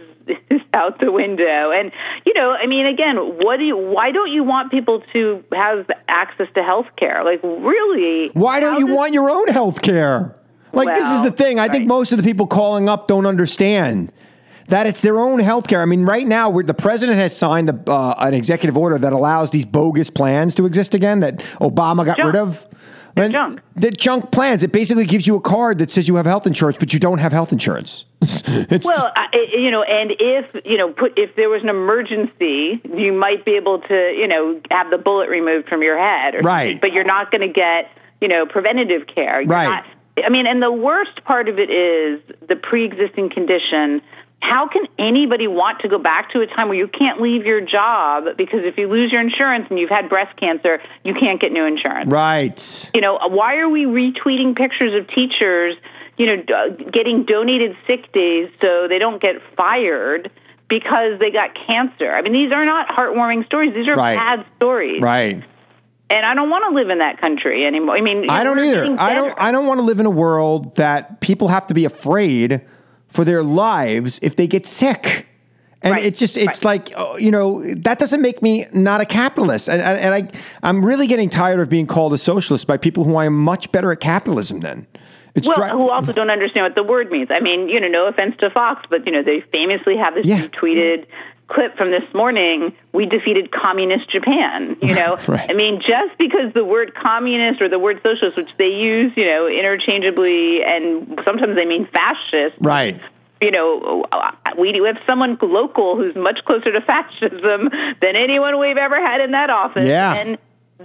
[0.49, 1.91] is out the window, and
[2.26, 3.78] you know, I mean, again, what do you?
[3.78, 7.24] Why don't you want people to have access to health care?
[7.24, 8.30] Like, really?
[8.30, 10.36] Why don't you want your own health care?
[10.71, 11.59] Like, this is the thing.
[11.59, 14.11] I think most of the people calling up don't understand
[14.69, 15.82] that it's their own health care.
[15.82, 19.13] I mean, right now, we're, the president has signed the, uh, an executive order that
[19.13, 22.65] allows these bogus plans to exist again that Obama got rid of.
[23.16, 23.61] They're junk.
[23.76, 24.64] They're junk plans.
[24.64, 27.20] It basically gives you a card that says you have health insurance, but you don't
[27.20, 28.05] have health insurance.
[28.22, 32.82] it's well, I, you know, and if you know, put if there was an emergency,
[32.95, 36.39] you might be able to, you know, have the bullet removed from your head, or
[36.41, 36.80] Right.
[36.80, 37.89] But you're not going to get,
[38.22, 39.41] you know, preventative care.
[39.41, 39.66] You're Right.
[39.68, 39.86] not-
[40.26, 43.99] I mean, and the worst part of it is the pre-existing condition.
[44.44, 47.62] How can anybody want to go back to a time where you can't leave your
[47.62, 51.54] job because if you lose your insurance and you've had breast cancer, you can't get
[51.54, 52.12] new insurance?
[52.12, 52.91] right.
[52.94, 55.76] You know, why are we retweeting pictures of teachers,
[56.18, 56.44] you know,
[56.91, 60.30] getting donated sick days so they don't get fired
[60.68, 62.12] because they got cancer?
[62.12, 63.74] I mean, these are not heartwarming stories.
[63.74, 64.18] These are Right.
[64.18, 65.02] bad stories.
[65.02, 65.41] Right.
[66.10, 67.96] And I don't want to live in that country anymore.
[67.96, 68.94] I mean, I don't either.
[69.00, 69.34] I don't.
[69.38, 72.62] I don't want to live in a world that people have to be afraid
[73.14, 75.28] for their lives if they get sick.
[75.84, 79.68] And it's just, it's like, oh, you know, that doesn't make me not a capitalist.
[79.68, 80.30] And, and, I,
[80.64, 83.70] I'm really getting tired of being called a socialist by people who I am much
[83.72, 84.88] better at capitalism than.
[85.36, 87.28] It's well, dri- who also don't understand what the word means.
[87.32, 90.26] I mean, you know, no offense to Fox, but you know, they famously have this
[90.26, 91.05] retweeted
[91.48, 92.74] clip from this morning.
[92.94, 94.78] We defeated communist Japan.
[94.82, 95.50] You know, Right.
[95.50, 99.26] I mean, just because the word communist or the word socialist, which they use, you
[99.26, 102.56] know, interchangeably, and sometimes they mean fascist.
[102.60, 103.00] right.
[103.41, 104.06] You know,
[104.58, 107.70] we do have someone local who's much closer to fascism
[108.00, 109.86] than anyone we've ever had in that office.
[109.86, 110.14] Yeah.
[110.14, 110.38] And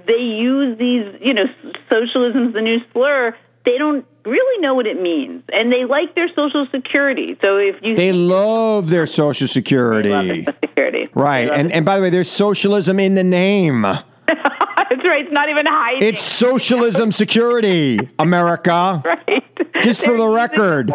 [0.06, 1.44] they use these, you know,
[1.88, 3.36] socialism's the new slur.
[3.64, 7.36] They don't really know what it means, and they like their social security.
[7.44, 10.44] So if you They love their social security.
[10.64, 11.50] security, Right.
[11.50, 13.82] And, and by the way, there's socialism in the name.
[14.28, 15.24] that's right.
[15.24, 16.08] It's not even hiding.
[16.08, 19.02] It's socialism security, America.
[19.04, 19.44] Right.
[19.82, 20.92] Just for the record.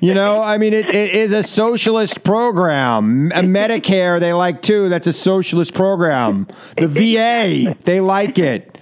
[0.00, 3.30] You know, I mean, it, it is a socialist program.
[3.34, 4.88] A Medicare, they like too.
[4.88, 6.48] That's a socialist program.
[6.78, 6.88] The
[7.68, 8.75] VA, they like it.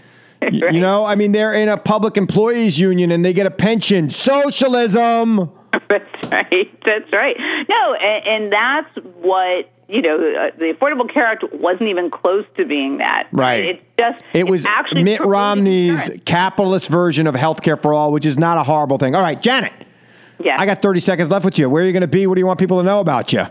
[0.62, 3.51] Y- You know, I mean, they're in a public employees union and they get a
[3.51, 4.11] pension.
[4.11, 5.51] Socialism.
[5.88, 6.84] That's right.
[6.84, 7.36] That's right.
[7.68, 8.88] No, and, and that's
[9.20, 10.14] what you know.
[10.16, 13.28] Uh, the Affordable Care Act wasn't even close to being that.
[13.32, 13.64] Right.
[13.70, 16.22] It's just It was actually Mitt Romney's insurance.
[16.24, 19.16] capitalist version of healthcare for all, which is not a horrible thing.
[19.16, 19.72] All right, Janet.
[20.42, 20.57] Yeah.
[20.61, 21.68] I got 30 seconds left with you.
[21.68, 22.26] Where are you going to be?
[22.28, 23.45] What do you want people to know about you?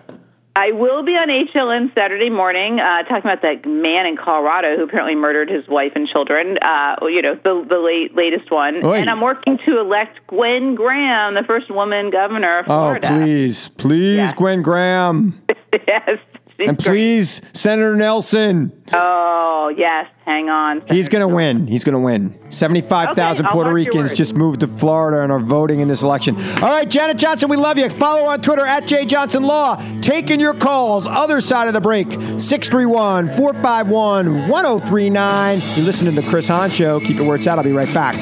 [0.55, 4.83] I will be on HLN Saturday morning uh, talking about that man in Colorado who
[4.83, 6.57] apparently murdered his wife and children.
[6.61, 8.85] Uh, you know, the the late, latest one.
[8.85, 8.99] Oy.
[8.99, 13.07] And I'm working to elect Gwen Graham, the first woman governor of Oh, Florida.
[13.07, 15.41] please, please, Gwen Graham.
[15.87, 16.19] yes.
[16.59, 16.85] And great.
[16.85, 18.71] please, Senator Nelson.
[18.91, 20.83] Oh yes, hang on.
[20.87, 21.67] He's going to win.
[21.67, 22.37] He's going to win.
[22.51, 26.35] 75,000 Okay, Puerto Ricans just moved to Florida and are voting in this election.
[26.35, 27.89] All right, Janet Johnson, we love you.
[27.89, 29.81] Follow on Twitter at J Johnson Law.
[30.01, 31.07] Taking your calls.
[31.07, 32.11] Other side of the break.
[32.11, 35.59] 631 451 1039.
[35.75, 36.99] You're listening to The Chris Hahn Show.
[36.99, 37.57] Keep it where it's at.
[37.57, 38.15] I'll be right back.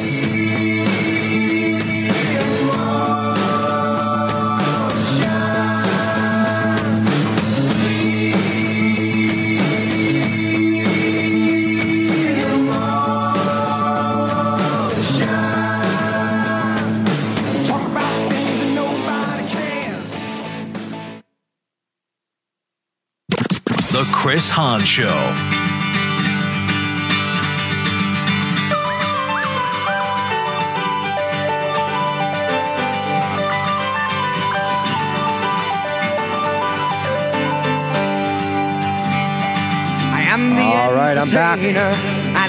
[24.01, 25.05] The Chris Hahn Show.
[40.81, 41.59] All right, I'm back.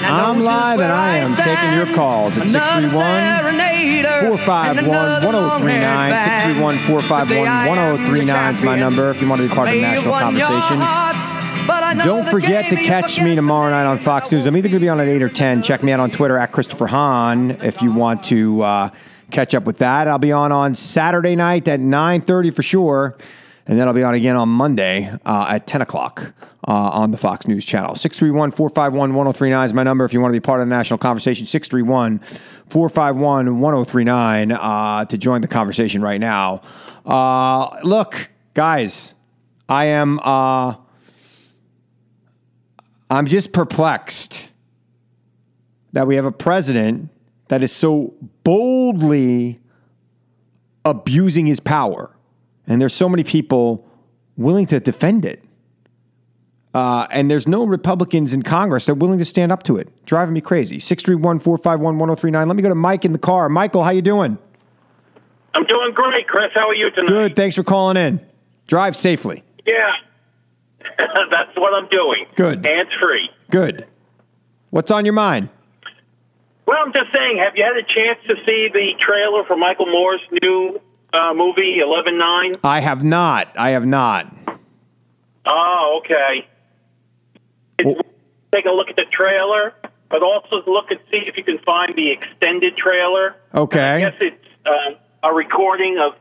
[0.05, 2.97] I'm live and I am taking your calls at 631
[4.37, 6.11] 451 1039.
[6.19, 10.13] 631 451 1039 is my number if you want to be part of the national
[10.13, 11.02] conversation.
[11.97, 14.47] Don't forget to catch me tomorrow night on Fox News.
[14.47, 15.61] I'm either going to be on at 8 or 10.
[15.61, 18.89] Check me out on Twitter at Christopher Hahn if you want to uh,
[19.29, 20.07] catch up with that.
[20.07, 23.15] I'll be on on Saturday night at 9.30 for sure.
[23.67, 26.33] And then I'll be on again on Monday uh, at 10 o'clock
[26.67, 27.95] uh, on the Fox News channel.
[27.95, 30.97] 631 451 1039 is my number if you want to be part of the national
[30.97, 31.45] conversation.
[31.45, 32.19] 631
[32.69, 36.61] 451 1039 uh, to join the conversation right now.
[37.05, 39.13] Uh, look, guys,
[39.69, 40.19] I am.
[43.13, 44.49] I'm just perplexed
[45.91, 47.09] that we have a president
[47.47, 49.59] that is so boldly
[50.83, 52.09] abusing his power,
[52.65, 53.87] and there's so many people
[54.35, 55.43] willing to defend it.
[56.73, 59.89] Uh, and there's no Republicans in Congress that are willing to stand up to it.
[60.07, 60.79] Driving me crazy.
[60.79, 62.47] 631 451 1039.
[62.47, 63.47] Let me go to Mike in the car.
[63.47, 64.39] Michael, how you doing?
[65.53, 66.49] I'm doing great, Chris.
[66.55, 67.09] How are you tonight?
[67.09, 67.35] Good.
[67.35, 68.19] Thanks for calling in.
[68.65, 69.43] Drive safely.
[69.67, 69.91] Yeah,
[71.31, 72.25] that's what I'm doing.
[72.35, 72.65] Good.
[72.65, 73.29] Hands free.
[73.49, 73.87] Good.
[74.69, 75.49] What's on your mind?
[76.65, 79.87] Well, I'm just saying, have you had a chance to see the trailer for Michael
[79.87, 80.81] Moore's new
[81.13, 82.53] uh, movie, Eleven Nine?
[82.63, 83.49] I have not.
[83.57, 84.33] I have not.
[85.45, 86.47] Oh, okay.
[87.79, 89.73] Take a look at the trailer,
[90.09, 93.35] but also look and see if you can find the extended trailer.
[93.53, 93.95] Okay.
[93.95, 96.13] I guess it's um, a recording of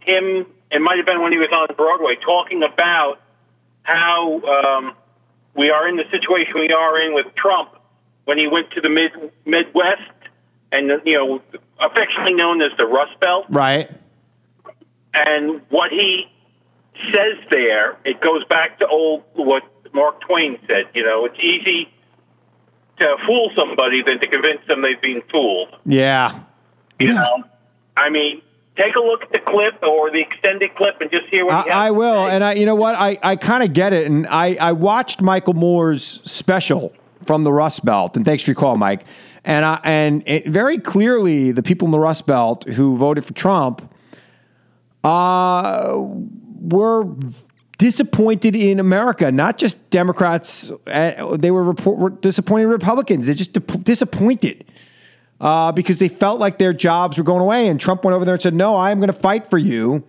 [0.00, 0.46] him.
[0.70, 3.20] It might have been when he was on Broadway talking about
[3.88, 4.94] how um,
[5.54, 7.70] we are in the situation we are in with Trump
[8.26, 9.12] when he went to the mid
[9.46, 10.02] Midwest
[10.70, 11.42] and you know
[11.80, 13.90] affectionately known as the Rust Belt, Right.
[15.14, 16.26] and what he
[17.12, 19.62] says there, it goes back to old what
[19.94, 20.84] Mark Twain said.
[20.94, 21.88] You know, it's easy
[22.98, 25.74] to fool somebody than to convince them they've been fooled.
[25.86, 26.40] Yeah.
[26.98, 27.44] You know,
[27.96, 28.42] I mean,
[28.78, 31.70] take a look at the clip or the extended clip and just hear what he
[31.70, 34.06] has I, I will, and I, you know what, I, I kind of get it,
[34.06, 36.92] and I, I watched Michael Moore's special
[37.24, 39.04] from the Rust Belt, and thanks for your call, Mike.
[39.44, 43.34] And I, and it, very clearly, the people in the Rust Belt who voted for
[43.34, 43.92] Trump,
[45.04, 47.06] uh, were
[47.78, 49.30] disappointed in America.
[49.32, 53.26] Not just Democrats; uh, they were, report, were disappointed Republicans.
[53.26, 54.64] They're just di- disappointed
[55.40, 57.68] uh, because they felt like their jobs were going away.
[57.68, 60.04] And Trump went over there and said, "No, I am going to fight for you,"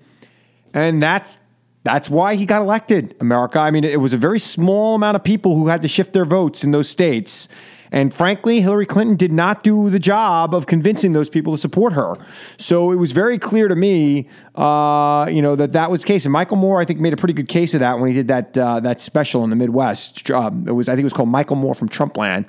[0.74, 1.40] and that's
[1.84, 3.16] that's why he got elected.
[3.20, 3.60] America.
[3.60, 6.26] I mean, it was a very small amount of people who had to shift their
[6.26, 7.48] votes in those states.
[7.92, 11.94] And frankly, Hillary Clinton did not do the job of convincing those people to support
[11.94, 12.16] her.
[12.58, 16.26] So it was very clear to me, uh, you know, that that was the case.
[16.26, 18.28] And Michael Moore, I think, made a pretty good case of that when he did
[18.28, 20.30] that uh, that special in the Midwest.
[20.30, 22.46] Um, it was, I think, it was called Michael Moore from Trumpland.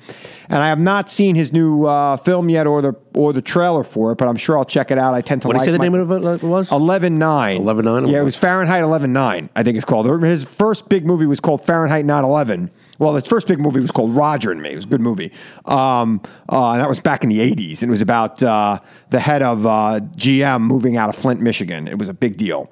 [0.49, 3.85] And I have not seen his new uh, film yet, or the or the trailer
[3.85, 5.15] for it, but I'm sure I'll check it out.
[5.15, 6.71] I tend to What did you say the name of it was?
[6.71, 7.63] Eleven Nine.
[7.63, 8.09] Eleven Nine.
[8.09, 10.07] Yeah, it was Fahrenheit 11.9, I think it's called.
[10.25, 12.71] His first big movie was called Fahrenheit 9/11.
[13.01, 14.73] Well, his first big movie was called Roger and Me.
[14.73, 15.33] It was a good movie.
[15.65, 16.21] Um,
[16.51, 17.83] uh, that was back in the 80s.
[17.83, 18.79] And it was about uh,
[19.09, 21.89] the head of uh, GM moving out of Flint, Michigan.
[21.89, 22.71] It was a big deal.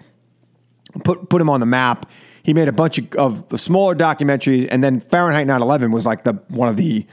[1.03, 2.11] Put, put him on the map.
[2.43, 4.69] He made a bunch of, of smaller documentaries.
[4.71, 7.07] And then Fahrenheit 9/11 was like the one of the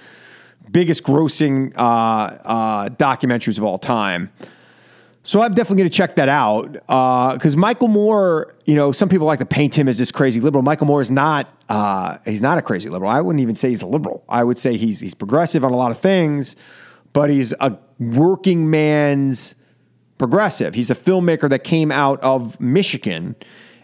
[0.71, 4.29] biggest grossing uh, uh, documentaries of all time.
[5.25, 6.71] So I'm definitely going to check that out
[7.33, 10.61] because Michael Moore, you know, some people like to paint him as this crazy liberal.
[10.61, 11.49] Michael Moore is not.
[11.67, 13.09] Uh, he's not a crazy liberal.
[13.09, 14.23] I wouldn't even say he's a liberal.
[14.29, 16.55] I would say he's he's progressive on a lot of things,
[17.11, 19.55] but he's a working man's
[20.19, 20.75] progressive.
[20.75, 23.35] He's a filmmaker that came out of Michigan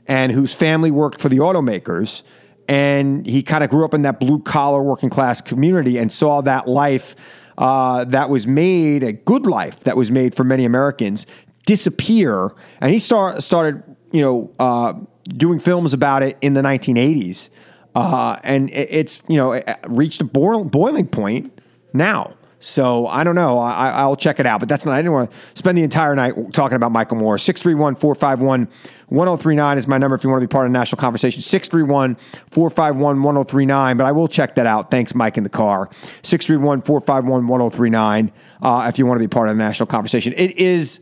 [0.07, 2.21] and whose family worked for the automakers.
[2.67, 6.41] And he kind of grew up in that blue collar working class community and saw
[6.41, 7.15] that life
[7.61, 11.27] uh, that was made, a good life that was made for many Americans,
[11.65, 12.55] disappear.
[12.81, 14.93] And he start, started, you know, uh,
[15.27, 17.49] doing films about it in the 1980s.
[17.93, 21.61] Uh, and it, it's, you know, it reached a boil, boiling point
[21.93, 22.35] now.
[22.61, 23.57] So I don't know.
[23.57, 24.93] I, I'll check it out, but that's not.
[24.93, 27.39] I didn't want to spend the entire night talking about Michael Moore.
[27.39, 28.69] 631 451
[29.07, 31.41] 1039 is my number if you want to be part of the national conversation.
[31.41, 32.15] 631
[32.51, 33.97] 451 1039.
[33.97, 34.91] But I will check that out.
[34.91, 35.89] Thanks, Mike, in the car.
[36.21, 38.31] 631 451 1039
[38.61, 40.31] uh, if you want to be part of the national conversation.
[40.37, 40.99] It is.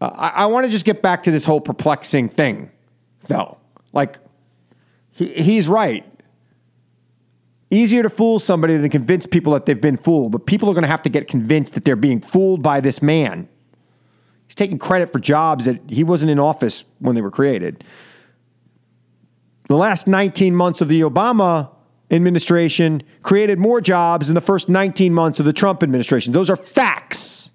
[0.00, 2.70] Uh, I, I want to just get back to this whole perplexing thing,
[3.26, 3.58] though.
[3.92, 4.20] Like,
[5.10, 6.06] he, he's right.
[7.72, 10.82] Easier to fool somebody than convince people that they've been fooled, but people are going
[10.82, 13.48] to have to get convinced that they're being fooled by this man.
[14.46, 17.82] He's taking credit for jobs that he wasn't in office when they were created.
[19.68, 21.70] The last 19 months of the Obama
[22.10, 26.34] administration created more jobs in the first 19 months of the Trump administration.
[26.34, 27.52] Those are facts.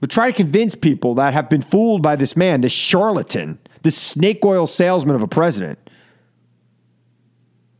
[0.00, 3.96] But try to convince people that have been fooled by this man, this charlatan, this
[3.96, 5.78] snake oil salesman of a president,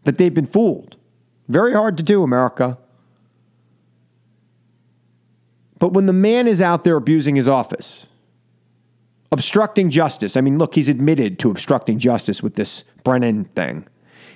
[0.05, 0.97] that they've been fooled.
[1.49, 2.79] Very hard to do, America.
[5.79, 8.07] But when the man is out there abusing his office,
[9.33, 13.87] obstructing justice, I mean, look, he's admitted to obstructing justice with this Brennan thing.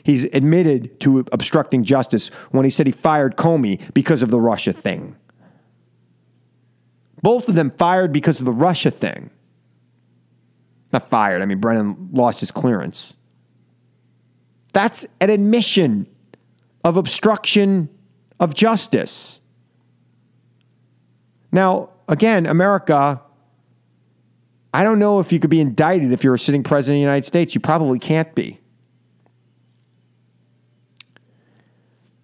[0.02, 4.72] He's admitted to obstructing justice when he said he fired Comey because of the Russia
[4.72, 5.16] thing.
[7.22, 9.30] Both of them fired because of the Russia thing.
[10.92, 13.14] Not fired, I mean, Brennan lost his clearance.
[14.74, 16.06] That's an admission
[16.82, 17.88] of obstruction
[18.40, 19.40] of justice.
[21.52, 23.22] Now, again, America,
[24.74, 27.02] I don't know if you could be indicted if you're a sitting president of the
[27.02, 27.54] United States.
[27.54, 28.58] You probably can't be.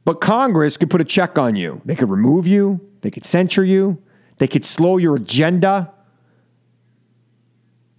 [0.04, 1.80] But Congress could put a check on you.
[1.84, 4.02] They could remove you, they could censure you,
[4.38, 5.92] they could slow your agenda,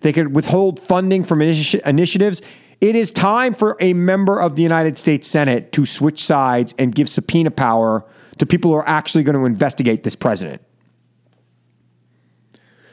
[0.02, 2.42] they could withhold funding from initi- initiatives.
[2.82, 6.94] It is time for a member of the United States Senate to switch sides and
[6.94, 8.04] give subpoena power
[8.40, 10.64] to people who are actually going to investigate this president.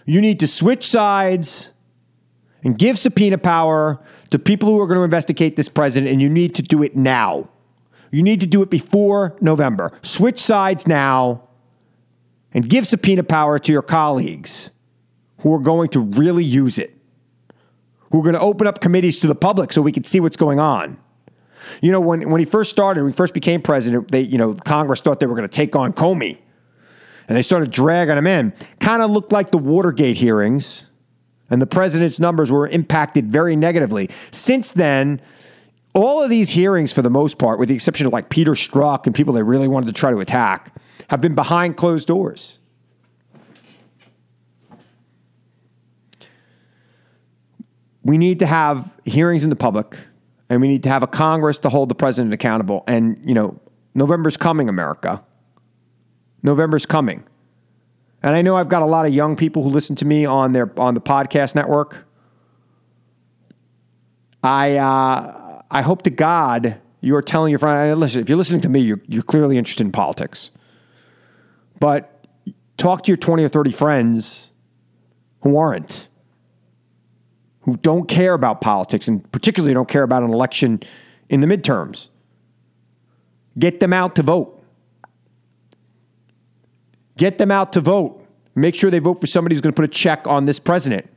[0.05, 1.73] You need to switch sides
[2.63, 3.99] and give subpoena power
[4.31, 6.95] to people who are going to investigate this president, and you need to do it
[6.95, 7.49] now.
[8.11, 9.93] You need to do it before November.
[10.03, 11.49] Switch sides now
[12.53, 14.71] and give subpoena power to your colleagues
[15.39, 16.98] who are going to really use it,
[18.11, 20.37] who are going to open up committees to the public so we can see what's
[20.37, 20.99] going on.
[21.83, 24.55] You know, when, when he first started, when he first became president, they, you know,
[24.55, 26.39] Congress thought they were going to take on Comey.
[27.29, 28.55] And they started dragging him in.
[28.81, 30.87] Kind of looked like the Watergate hearings,
[31.51, 34.09] and the president's numbers were impacted very negatively.
[34.31, 35.21] Since then,
[35.95, 39.05] all of these hearings, for the most part, with the exception of like Peter Strzok
[39.05, 40.75] and people they really wanted to try to attack,
[41.11, 42.58] have been behind closed doors.
[48.09, 49.95] We need to have hearings in the public,
[50.49, 52.83] and we need to have a Congress to hold the president accountable.
[52.87, 53.61] And, you know,
[53.95, 55.23] November's coming, America.
[56.43, 57.23] November's coming.
[58.23, 60.55] And I know I've got a lot of young people who listen to me on
[60.55, 62.07] their on the podcast network.
[64.43, 67.95] I uh, I hope to God you are telling your friend.
[68.01, 70.51] Listen, if you're listening to me, you're you're clearly interested in politics.
[71.79, 72.27] But
[72.79, 74.51] talk to your 20 or 30 friends
[75.43, 76.09] who aren't,
[77.69, 80.81] who don't care about politics, and particularly don't care about an election
[81.29, 82.09] in the midterms.
[83.59, 84.65] Get them out to vote.
[87.19, 88.27] Get them out to vote.
[88.55, 91.11] Make sure they vote for somebody who's going to put a check on this president.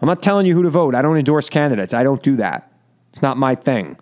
[0.00, 0.96] I'm not telling you who to vote.
[0.96, 1.94] I don't endorse candidates.
[1.94, 2.72] I don't do that.
[3.10, 3.96] It's not my thing.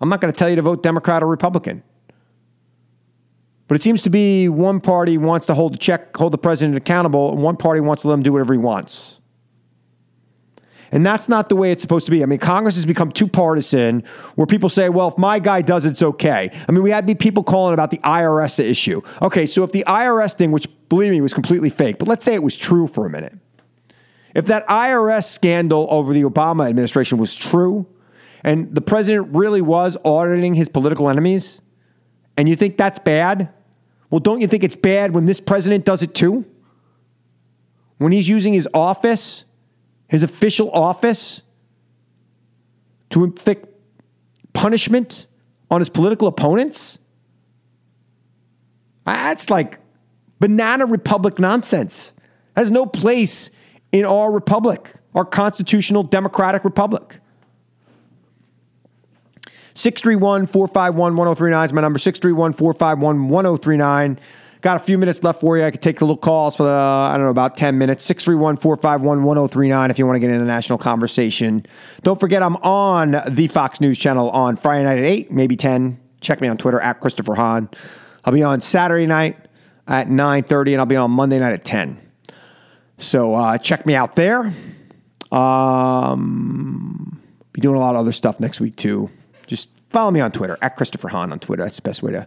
[0.00, 1.82] I'm not going to tell you to vote Democrat or Republican.
[3.68, 6.78] But it seems to be one party wants to hold the check, hold the president
[6.78, 9.20] accountable, and one party wants to let him do whatever he wants.
[10.92, 12.22] And that's not the way it's supposed to be.
[12.22, 14.04] I mean, Congress has become too partisan
[14.36, 16.50] where people say, well, if my guy does, it, it's okay.
[16.68, 19.02] I mean, we had people calling about the IRS issue.
[19.22, 22.34] Okay, so if the IRS thing, which believe me was completely fake, but let's say
[22.34, 23.36] it was true for a minute.
[24.34, 27.86] If that IRS scandal over the Obama administration was true
[28.44, 31.62] and the president really was auditing his political enemies,
[32.36, 33.48] and you think that's bad,
[34.10, 36.44] well, don't you think it's bad when this president does it too?
[37.98, 39.45] When he's using his office
[40.08, 41.42] his official office
[43.10, 43.66] to inflict
[44.52, 45.26] punishment
[45.70, 46.98] on his political opponents?
[49.04, 49.78] That's like
[50.38, 52.12] banana republic nonsense.
[52.56, 53.50] Has no place
[53.92, 57.20] in our republic, our constitutional democratic republic.
[59.74, 61.98] 631 451 1039 is my number.
[61.98, 64.18] 631 451 1039.
[64.66, 65.62] Got a few minutes left for you.
[65.62, 68.04] I could take a little calls for, the, I don't know, about 10 minutes.
[68.04, 71.64] 631 451 1039 if you want to get in the national conversation.
[72.02, 76.00] Don't forget, I'm on the Fox News channel on Friday night at 8, maybe 10.
[76.20, 77.68] Check me on Twitter at Christopher Hahn.
[78.24, 79.36] I'll be on Saturday night
[79.86, 82.00] at 9.30, and I'll be on Monday night at 10.
[82.98, 84.52] So uh, check me out there.
[85.30, 87.22] Um,
[87.52, 89.12] be doing a lot of other stuff next week, too.
[89.46, 91.62] Just follow me on Twitter, at Christopher Hahn on Twitter.
[91.62, 92.26] That's the best way to,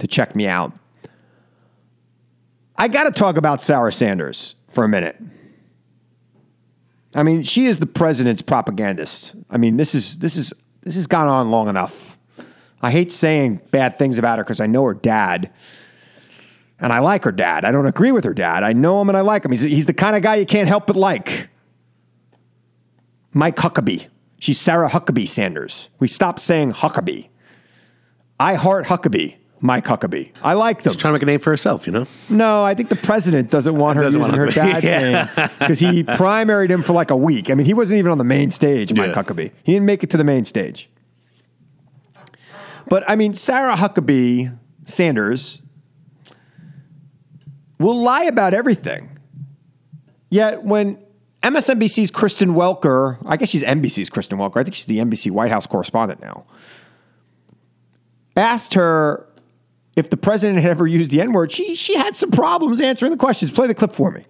[0.00, 0.74] to check me out.
[2.78, 5.20] I got to talk about Sarah Sanders for a minute.
[7.14, 9.34] I mean, she is the president's propagandist.
[9.50, 10.52] I mean, this is this is
[10.82, 12.16] this has gone on long enough.
[12.80, 15.50] I hate saying bad things about her because I know her dad,
[16.78, 17.64] and I like her dad.
[17.64, 18.62] I don't agree with her dad.
[18.62, 19.50] I know him and I like him.
[19.50, 21.48] He's he's the kind of guy you can't help but like.
[23.32, 24.06] Mike Huckabee.
[24.40, 25.90] She's Sarah Huckabee Sanders.
[25.98, 27.28] We stopped saying Huckabee.
[28.38, 30.30] I heart Huckabee, Mike Huckabee.
[30.42, 30.92] I like them.
[30.92, 32.06] She's trying to make a name for herself, you know?
[32.28, 35.28] No, I think the president doesn't want her Doesn't using want her dad's Yeah.
[35.36, 37.50] name because he primaried him for like a week.
[37.50, 39.14] I mean, he wasn't even on the main stage, Mike Yeah.
[39.22, 39.50] Huckabee.
[39.64, 40.88] He didn't make it to the main stage.
[42.88, 45.60] But I mean, Sarah Huckabee Sanders
[47.78, 49.18] will lie about everything.
[50.30, 50.98] Yet when
[51.42, 55.50] MSNBC's Kristen Welker, I guess she's NBC's Kristen Welker, I think she's the NBC White
[55.50, 56.44] House correspondent now,
[58.36, 59.27] asked her
[59.98, 63.10] if the president had ever used the N word, she, she had some problems answering
[63.10, 63.50] the questions.
[63.50, 64.24] Play the clip for me.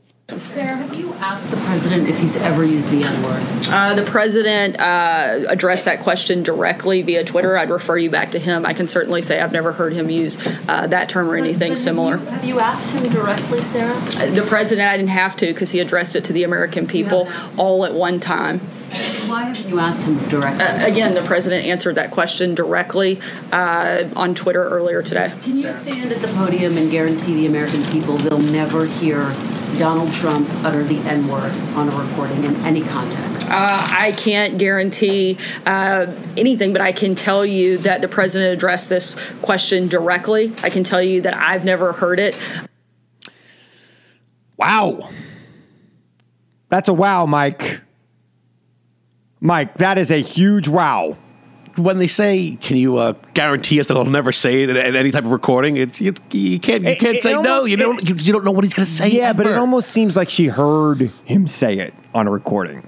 [0.53, 3.43] Sarah, have you asked the president if he's ever used the N word?
[3.70, 7.57] Uh, the president uh, addressed that question directly via Twitter.
[7.57, 8.66] I'd refer you back to him.
[8.66, 10.36] I can certainly say I've never heard him use
[10.69, 12.19] uh, that term or anything similar.
[12.19, 13.95] Have you asked him directly, Sarah?
[13.95, 17.28] Uh, The president, I didn't have to because he addressed it to the American people
[17.57, 18.61] all at one time.
[18.89, 20.65] Why haven't you asked him directly?
[20.65, 23.20] Uh, again, the president answered that question directly
[23.52, 25.32] uh, on Twitter earlier today.
[25.43, 29.35] Can you stand at the podium and guarantee the American people they'll never hear
[29.78, 33.51] Donald Trump utter the N word on a recording in any context?
[33.51, 35.36] Uh, I can't guarantee
[35.66, 36.06] uh,
[36.36, 40.55] anything, but I can tell you that the president addressed this question directly.
[40.62, 42.39] I can tell you that I've never heard it.
[44.56, 45.10] Wow.
[46.70, 47.82] That's a wow, Mike.
[49.40, 51.16] Mike, that is a huge wow.
[51.77, 54.97] When they say, "Can you uh, guarantee us that he'll never say it at, at
[54.97, 57.39] any type of recording?" It's, it's you can't you can't it say no.
[57.55, 59.09] almost- You don't you, you don't know what he's going to say.
[59.10, 62.86] Yeah, but it almost seems like she heard him say it on a recording.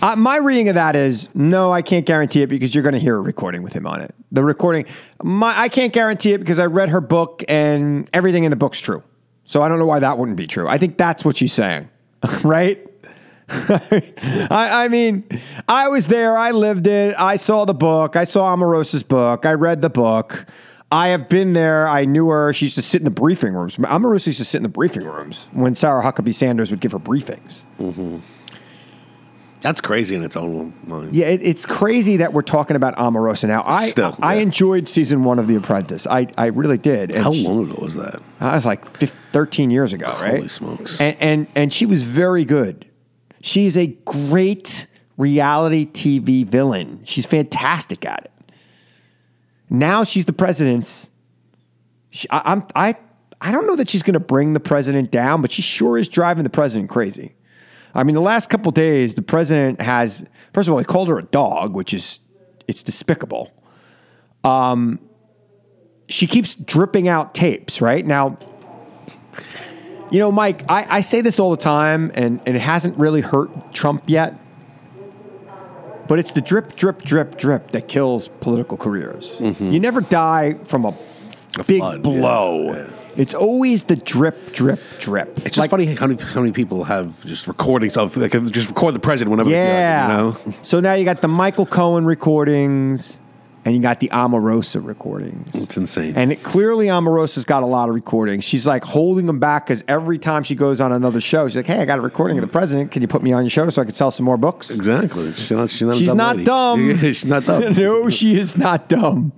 [0.00, 3.00] Uh, my reading of that is no, I can't guarantee it because you're going to
[3.00, 4.14] hear a recording with him on it.
[4.30, 4.84] The recording,
[5.22, 8.78] my, I can't guarantee it because I read her book and everything in the book's
[8.80, 9.02] true.
[9.44, 10.68] So I don't know why that wouldn't be true.
[10.68, 11.88] I think that's what she's saying,
[12.44, 12.87] right?
[13.50, 15.24] I, I mean,
[15.66, 16.36] I was there.
[16.36, 17.14] I lived it.
[17.18, 18.16] I saw the book.
[18.16, 19.46] I saw Omarosa's book.
[19.46, 20.46] I read the book.
[20.90, 21.86] I have been there.
[21.86, 22.52] I knew her.
[22.52, 23.76] She used to sit in the briefing rooms.
[23.76, 26.98] Omarosa used to sit in the briefing rooms when Sarah Huckabee Sanders would give her
[26.98, 27.66] briefings.
[27.78, 28.18] Mm-hmm.
[29.60, 31.12] That's crazy in its own mind.
[31.14, 33.64] Yeah, it, it's crazy that we're talking about Omarosa now.
[33.66, 36.06] I Still, I enjoyed season one of The Apprentice.
[36.06, 37.14] I, I really did.
[37.14, 38.22] How she- long ago was that?
[38.38, 40.36] That was like 15, 13 years ago, right?
[40.36, 41.00] Holy smokes.
[41.00, 42.87] And, and and she was very good.
[43.40, 44.86] She's a great
[45.16, 47.00] reality TV villain.
[47.04, 48.52] She's fantastic at it.
[49.70, 51.10] Now she's the president's.
[52.10, 52.96] She, I, I'm I
[53.40, 56.08] I don't know that she's going to bring the president down, but she sure is
[56.08, 57.34] driving the president crazy.
[57.94, 61.18] I mean, the last couple days, the president has first of all he called her
[61.18, 62.20] a dog, which is
[62.66, 63.52] it's despicable.
[64.44, 65.00] Um,
[66.08, 68.04] she keeps dripping out tapes, right?
[68.04, 68.38] Now,
[70.10, 73.20] you know, Mike, I, I say this all the time, and, and it hasn't really
[73.20, 74.38] hurt Trump yet.
[76.06, 79.38] But it's the drip, drip, drip, drip that kills political careers.
[79.38, 79.70] Mm-hmm.
[79.70, 80.96] You never die from a,
[81.66, 82.72] big flood, blow.
[82.72, 82.90] yeah, yeah.
[83.16, 85.38] It's always the drip, drip, drip.
[85.44, 88.94] It's just funny how many, how many people have just recordings of like just record
[88.94, 89.50] the president whenever.
[89.50, 90.06] Yeah.
[90.06, 90.54] you know.
[90.62, 93.18] So now you got the Michael Cohen recordings
[93.68, 95.54] and you got the Omarosa recordings.
[95.54, 96.14] It's insane.
[96.16, 98.44] And it, clearly Omarosa's got a lot of recordings.
[98.44, 101.66] She's like holding them back because every time she goes on another show, she's like,
[101.66, 102.92] hey, I got a recording of the president.
[102.92, 104.70] Can you put me on your show so I can sell some more books?
[104.70, 105.34] Exactly.
[105.34, 105.68] She's not.
[105.68, 106.98] She's not, She's dumb not dumb.
[107.00, 107.74] she's not dumb.
[107.76, 109.34] no, she is not dumb.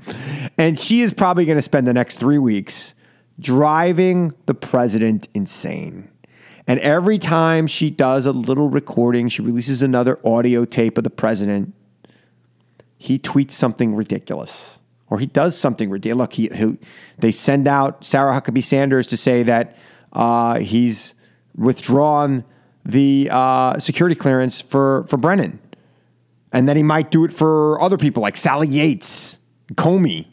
[0.57, 2.95] And she is probably going to spend the next three weeks
[3.41, 6.09] driving the president insane.
[6.69, 11.11] And every time she does a little recording, she releases another audio tape of the
[11.11, 11.75] president.
[13.01, 14.79] He tweets something ridiculous,
[15.09, 16.19] or he does something ridiculous.
[16.19, 16.79] Look, he, he
[17.19, 19.77] they send out Sarah Huckabee Sanders to say that
[20.13, 21.15] uh, he's
[21.57, 22.45] withdrawn
[22.85, 25.59] the uh, security clearance for for Brennan
[26.53, 29.39] and then he might do it for other people like Sally Yates,
[29.75, 30.27] Comey,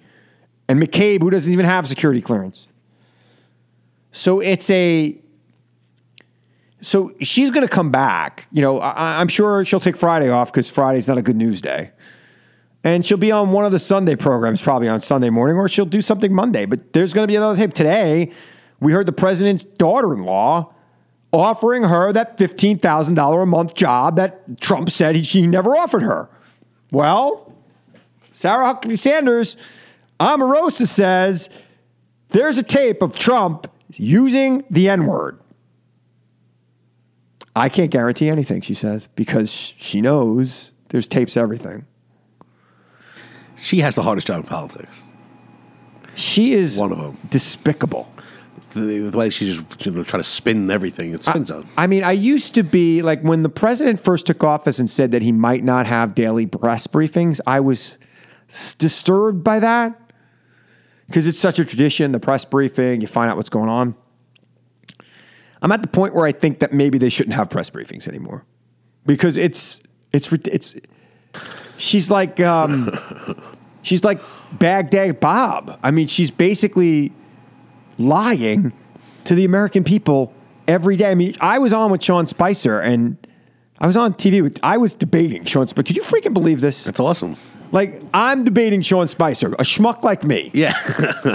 [0.68, 2.68] and McCabe, who doesn't even have security clearance.
[4.12, 5.18] So it's a.
[6.82, 8.46] So she's going to come back.
[8.52, 11.62] You know, I, I'm sure she'll take Friday off because Friday's not a good news
[11.62, 11.92] day.
[12.84, 15.86] And she'll be on one of the Sunday programs, probably on Sunday morning, or she'll
[15.86, 16.66] do something Monday.
[16.66, 17.74] But there's going to be another tape.
[17.74, 18.32] Today,
[18.80, 20.74] we heard the president's daughter in law
[21.34, 26.30] offering her that $15,000 a month job that Trump said he, she never offered her.
[26.92, 27.54] Well,
[28.32, 29.58] Sarah Huckabee Sanders,
[30.20, 31.50] Omarosa says
[32.30, 35.40] there's a tape of Trump using the N word.
[37.56, 41.86] I can't guarantee anything, she says, because she knows there's tapes everything.
[43.58, 45.04] She has the hardest job in politics.
[46.16, 47.18] She is one of them.
[47.30, 48.12] Despicable.
[48.74, 51.14] the, the way she just you know, trying to spin everything.
[51.14, 51.66] It spins out.
[51.78, 55.12] I mean, I used to be like when the president first took office and said
[55.12, 57.98] that he might not have daily press briefings, I was
[58.50, 60.00] s- disturbed by that
[61.08, 63.96] because it's such a tradition the press briefing, you find out what's going on.
[65.62, 68.46] I'm at the point where I think that maybe they shouldn't have press briefings anymore
[69.06, 69.82] because it's
[70.14, 70.76] it's it's
[71.78, 72.98] she's like um,
[73.82, 74.22] she's like
[74.54, 75.80] Baghdad Bob.
[75.84, 77.12] I mean, she's basically
[77.98, 78.74] lying
[79.26, 80.34] to the American people
[80.68, 81.12] every day.
[81.12, 83.18] I mean, I was on with Sean Spicer and
[83.80, 85.84] I was on TV with I was debating Sean Spicer.
[85.84, 86.84] Could you freaking believe this?
[86.84, 87.36] That's awesome.
[87.72, 90.52] Like I'm debating Sean Spicer, a schmuck like me.
[90.54, 90.74] Yeah.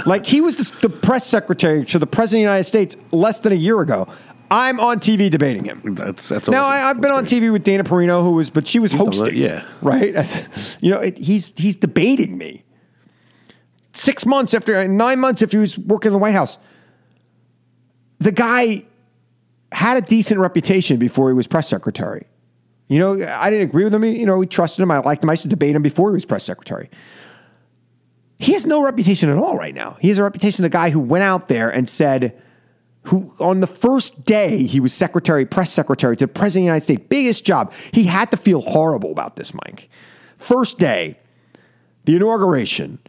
[0.05, 3.39] like he was the, the press secretary to the president of the United States less
[3.39, 4.07] than a year ago.
[4.53, 5.95] I'm on TV debating him.
[5.95, 6.63] That's that's now.
[6.63, 9.35] I, I've been on TV with Dana Perino, who was, but she was hosting.
[9.35, 9.65] yeah.
[9.81, 10.13] right.
[10.79, 12.63] You know, it, he's he's debating me.
[13.93, 16.59] Six months after, uh, nine months after he was working in the White House,
[18.19, 18.83] the guy
[19.71, 22.27] had a decent reputation before he was press secretary.
[22.87, 24.03] You know, I didn't agree with him.
[24.03, 24.91] You know, we trusted him.
[24.91, 25.29] I liked him.
[25.29, 26.91] I used to debate him before he was press secretary.
[28.37, 29.97] He has no reputation at all right now.
[29.99, 32.39] He has a reputation of a guy who went out there and said,
[33.03, 36.65] who on the first day he was secretary, press secretary to the president of the
[36.65, 37.73] United States, biggest job.
[37.91, 39.89] He had to feel horrible about this, Mike.
[40.37, 41.19] First day,
[42.05, 42.99] the inauguration.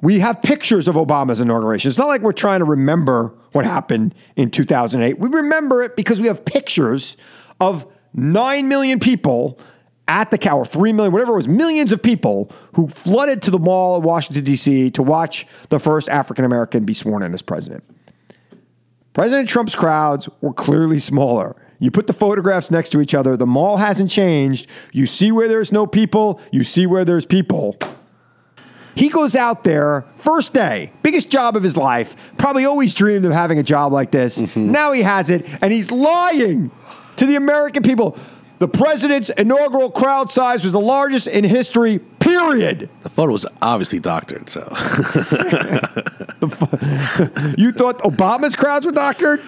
[0.00, 1.88] We have pictures of Obama's inauguration.
[1.88, 5.18] It's not like we're trying to remember what happened in 2008.
[5.18, 7.16] We remember it because we have pictures
[7.60, 9.58] of 9 million people
[10.06, 13.50] at the cow, or 3 million, whatever it was, millions of people who flooded to
[13.50, 14.90] the mall of Washington, D.C.
[14.90, 17.82] to watch the first African American be sworn in as president.
[19.14, 21.56] President Trump's crowds were clearly smaller.
[21.78, 24.66] You put the photographs next to each other, the mall hasn't changed.
[24.92, 27.76] You see where there's no people, you see where there's people.
[28.96, 33.32] He goes out there, first day, biggest job of his life, probably always dreamed of
[33.32, 34.42] having a job like this.
[34.42, 34.72] Mm-hmm.
[34.72, 36.70] Now he has it, and he's lying
[37.16, 38.16] to the American people.
[38.58, 42.88] The president's inaugural crowd size was the largest in history, period.
[43.02, 44.60] The photo was obviously doctored, so
[47.56, 49.40] You thought Obama's crowds were doctored?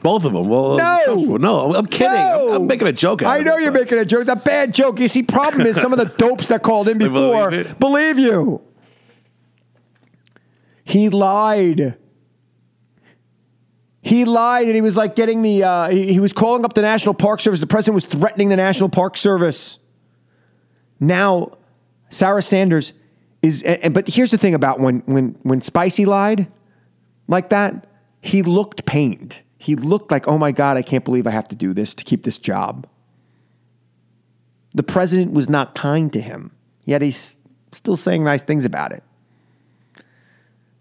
[0.00, 0.48] both of them.
[0.48, 1.36] Well, No.
[1.38, 2.12] no, I'm kidding.
[2.16, 3.22] I'm, I'm making a joke.
[3.24, 4.20] I know you're making a joke.
[4.22, 5.00] It's a bad joke.
[5.00, 8.60] You see, problem is some of the dopes that called in before believe believe, you.
[10.84, 11.96] He lied.
[14.00, 15.64] He lied, and he was like getting the.
[15.64, 17.58] Uh, he, he was calling up the National Park Service.
[17.60, 19.78] The president was threatening the National Park Service.
[21.00, 21.58] Now,
[22.10, 22.92] Sarah Sanders
[23.42, 23.62] is.
[23.62, 26.50] And, but here's the thing about when when when Spicy lied
[27.26, 27.86] like that,
[28.20, 29.38] he looked pained.
[29.58, 32.04] He looked like, oh my God, I can't believe I have to do this to
[32.04, 32.86] keep this job.
[34.74, 36.52] The president was not kind to him,
[36.84, 37.36] yet he's
[37.72, 39.02] still saying nice things about it.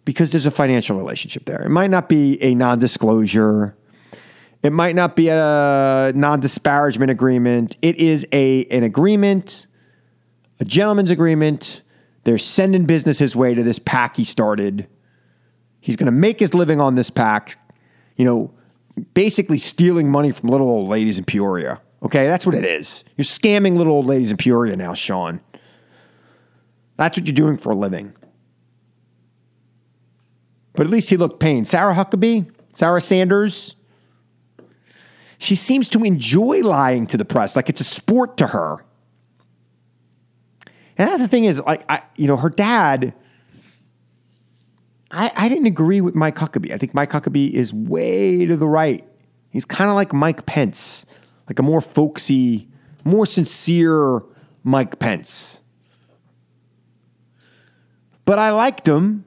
[0.05, 1.63] Because there's a financial relationship there.
[1.63, 3.75] It might not be a non disclosure,
[4.63, 7.77] it might not be a non disparagement agreement.
[7.81, 9.67] It is a, an agreement,
[10.59, 11.81] a gentleman's agreement.
[12.23, 14.87] They're sending business his way to this pack he started.
[15.79, 17.57] He's going to make his living on this pack,
[18.15, 18.53] you know,
[19.13, 21.81] basically stealing money from little old ladies in Peoria.
[22.03, 23.03] Okay, that's what it is.
[23.15, 25.39] You're scamming little old ladies in Peoria now, Sean.
[26.97, 28.13] That's what you're doing for a living.
[30.73, 31.67] But at least he looked pained.
[31.67, 33.75] Sarah Huckabee, Sarah Sanders,
[35.39, 38.83] she seems to enjoy lying to the press like it's a sport to her.
[40.97, 43.13] And that's the thing is, like, I, you know, her dad.
[45.11, 46.71] I, I didn't agree with Mike Huckabee.
[46.71, 49.07] I think Mike Huckabee is way to the right.
[49.49, 51.05] He's kind of like Mike Pence,
[51.47, 52.67] like a more folksy,
[53.03, 54.23] more sincere
[54.63, 55.61] Mike Pence.
[58.25, 59.23] But I liked him.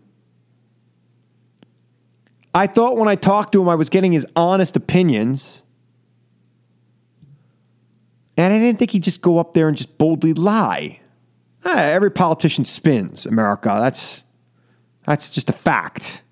[2.54, 5.62] I thought when I talked to him, I was getting his honest opinions.
[8.36, 10.99] And I didn't think he'd just go up there and just boldly lie.
[11.64, 13.76] Ah, every politician spins, America.
[13.80, 14.22] That's
[15.06, 16.22] that's just a fact.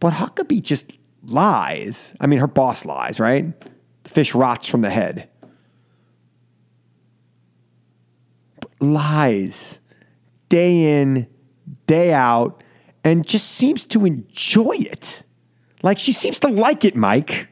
[0.00, 0.92] But Huckabee just
[1.22, 2.14] lies.
[2.20, 3.58] I mean, her boss lies, right?
[4.02, 5.28] The fish rots from the head.
[8.60, 9.80] But lies
[10.48, 11.26] day in,
[11.86, 12.62] day out,
[13.04, 15.22] and just seems to enjoy it.
[15.82, 17.48] Like she seems to like it, Mike.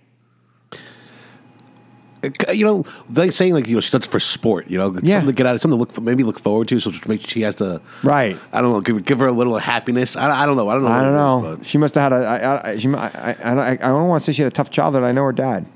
[2.52, 2.84] You know,
[3.14, 4.68] like saying like you know she does it for sport.
[4.68, 5.14] You know, Yeah.
[5.14, 6.78] something to get out of, something to look maybe look forward to.
[6.80, 8.36] So make she has to Right.
[8.52, 8.80] I don't know.
[8.80, 10.16] Give, give her a little happiness.
[10.16, 10.68] I, I don't know.
[10.68, 10.88] I don't know.
[10.88, 11.64] I don't it is, know.
[11.64, 12.24] She must have had a.
[12.26, 14.70] I, I, she, I, I, I, I don't want to say she had a tough
[14.70, 15.02] childhood.
[15.04, 15.66] I know her dad.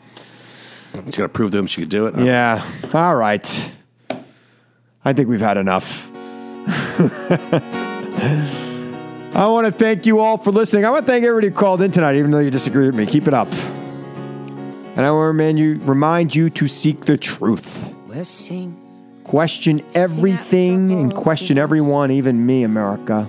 [0.94, 2.16] She got to prove to him she could do it.
[2.18, 2.64] Yeah.
[2.92, 3.72] All right.
[5.04, 6.08] I think we've had enough.
[9.34, 10.84] I want to thank you all for listening.
[10.84, 13.06] I want to thank everybody who called in tonight, even though you disagree with me.
[13.06, 13.48] Keep it up.
[14.98, 17.94] And I want to remind you, remind you to seek the truth.
[19.22, 23.28] Question everything and question everyone, even me, America,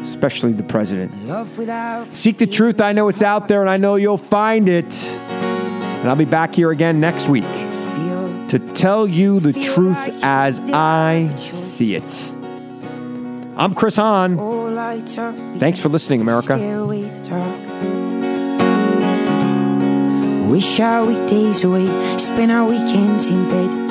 [0.00, 1.12] especially the president.
[2.14, 2.80] Seek the truth.
[2.80, 5.12] I know it's out there and I know you'll find it.
[5.12, 7.44] And I'll be back here again next week
[8.48, 12.32] to tell you the truth as I see it.
[13.58, 14.38] I'm Chris Hahn.
[14.38, 15.34] all I talk.
[15.58, 16.56] Thanks for listening, America.
[20.52, 21.86] Wish our weekdays away,
[22.18, 23.81] spend our weekends in bed.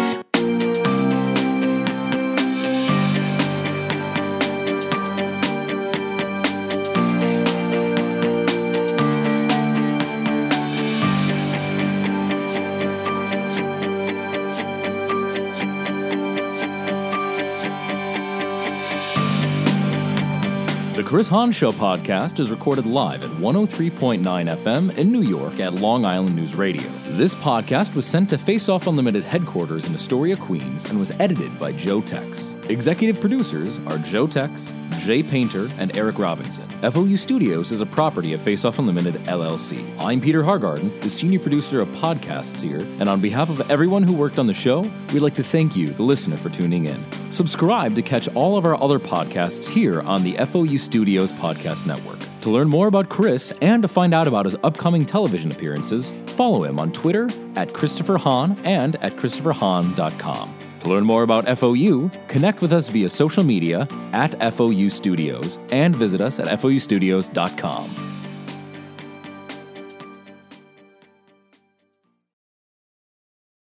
[21.22, 26.04] Chris Hahn Show podcast is recorded live at 103.9 FM in New York at Long
[26.04, 26.90] Island News Radio.
[27.10, 31.60] This podcast was sent to Face Off Unlimited headquarters in Astoria, Queens, and was edited
[31.60, 32.56] by Joe Tex.
[32.72, 36.66] Executive producers are Joe Tex, Jay Painter, and Eric Robinson.
[36.90, 39.94] FOU Studios is a property of Face Off Unlimited LLC.
[40.00, 44.14] I'm Peter Hargarden, the senior producer of podcasts here, and on behalf of everyone who
[44.14, 47.06] worked on the show, we'd like to thank you, the listener, for tuning in.
[47.34, 52.20] Subscribe to catch all of our other podcasts here on the FOU Studios Podcast Network.
[52.40, 56.64] To learn more about Chris and to find out about his upcoming television appearances, follow
[56.64, 60.61] him on Twitter at Christopher Hahn and at ChristopherHahn.com.
[60.82, 65.96] To learn more about FOU, connect with us via social media at FOU Studios and
[65.96, 68.21] visit us at FOUstudios.com.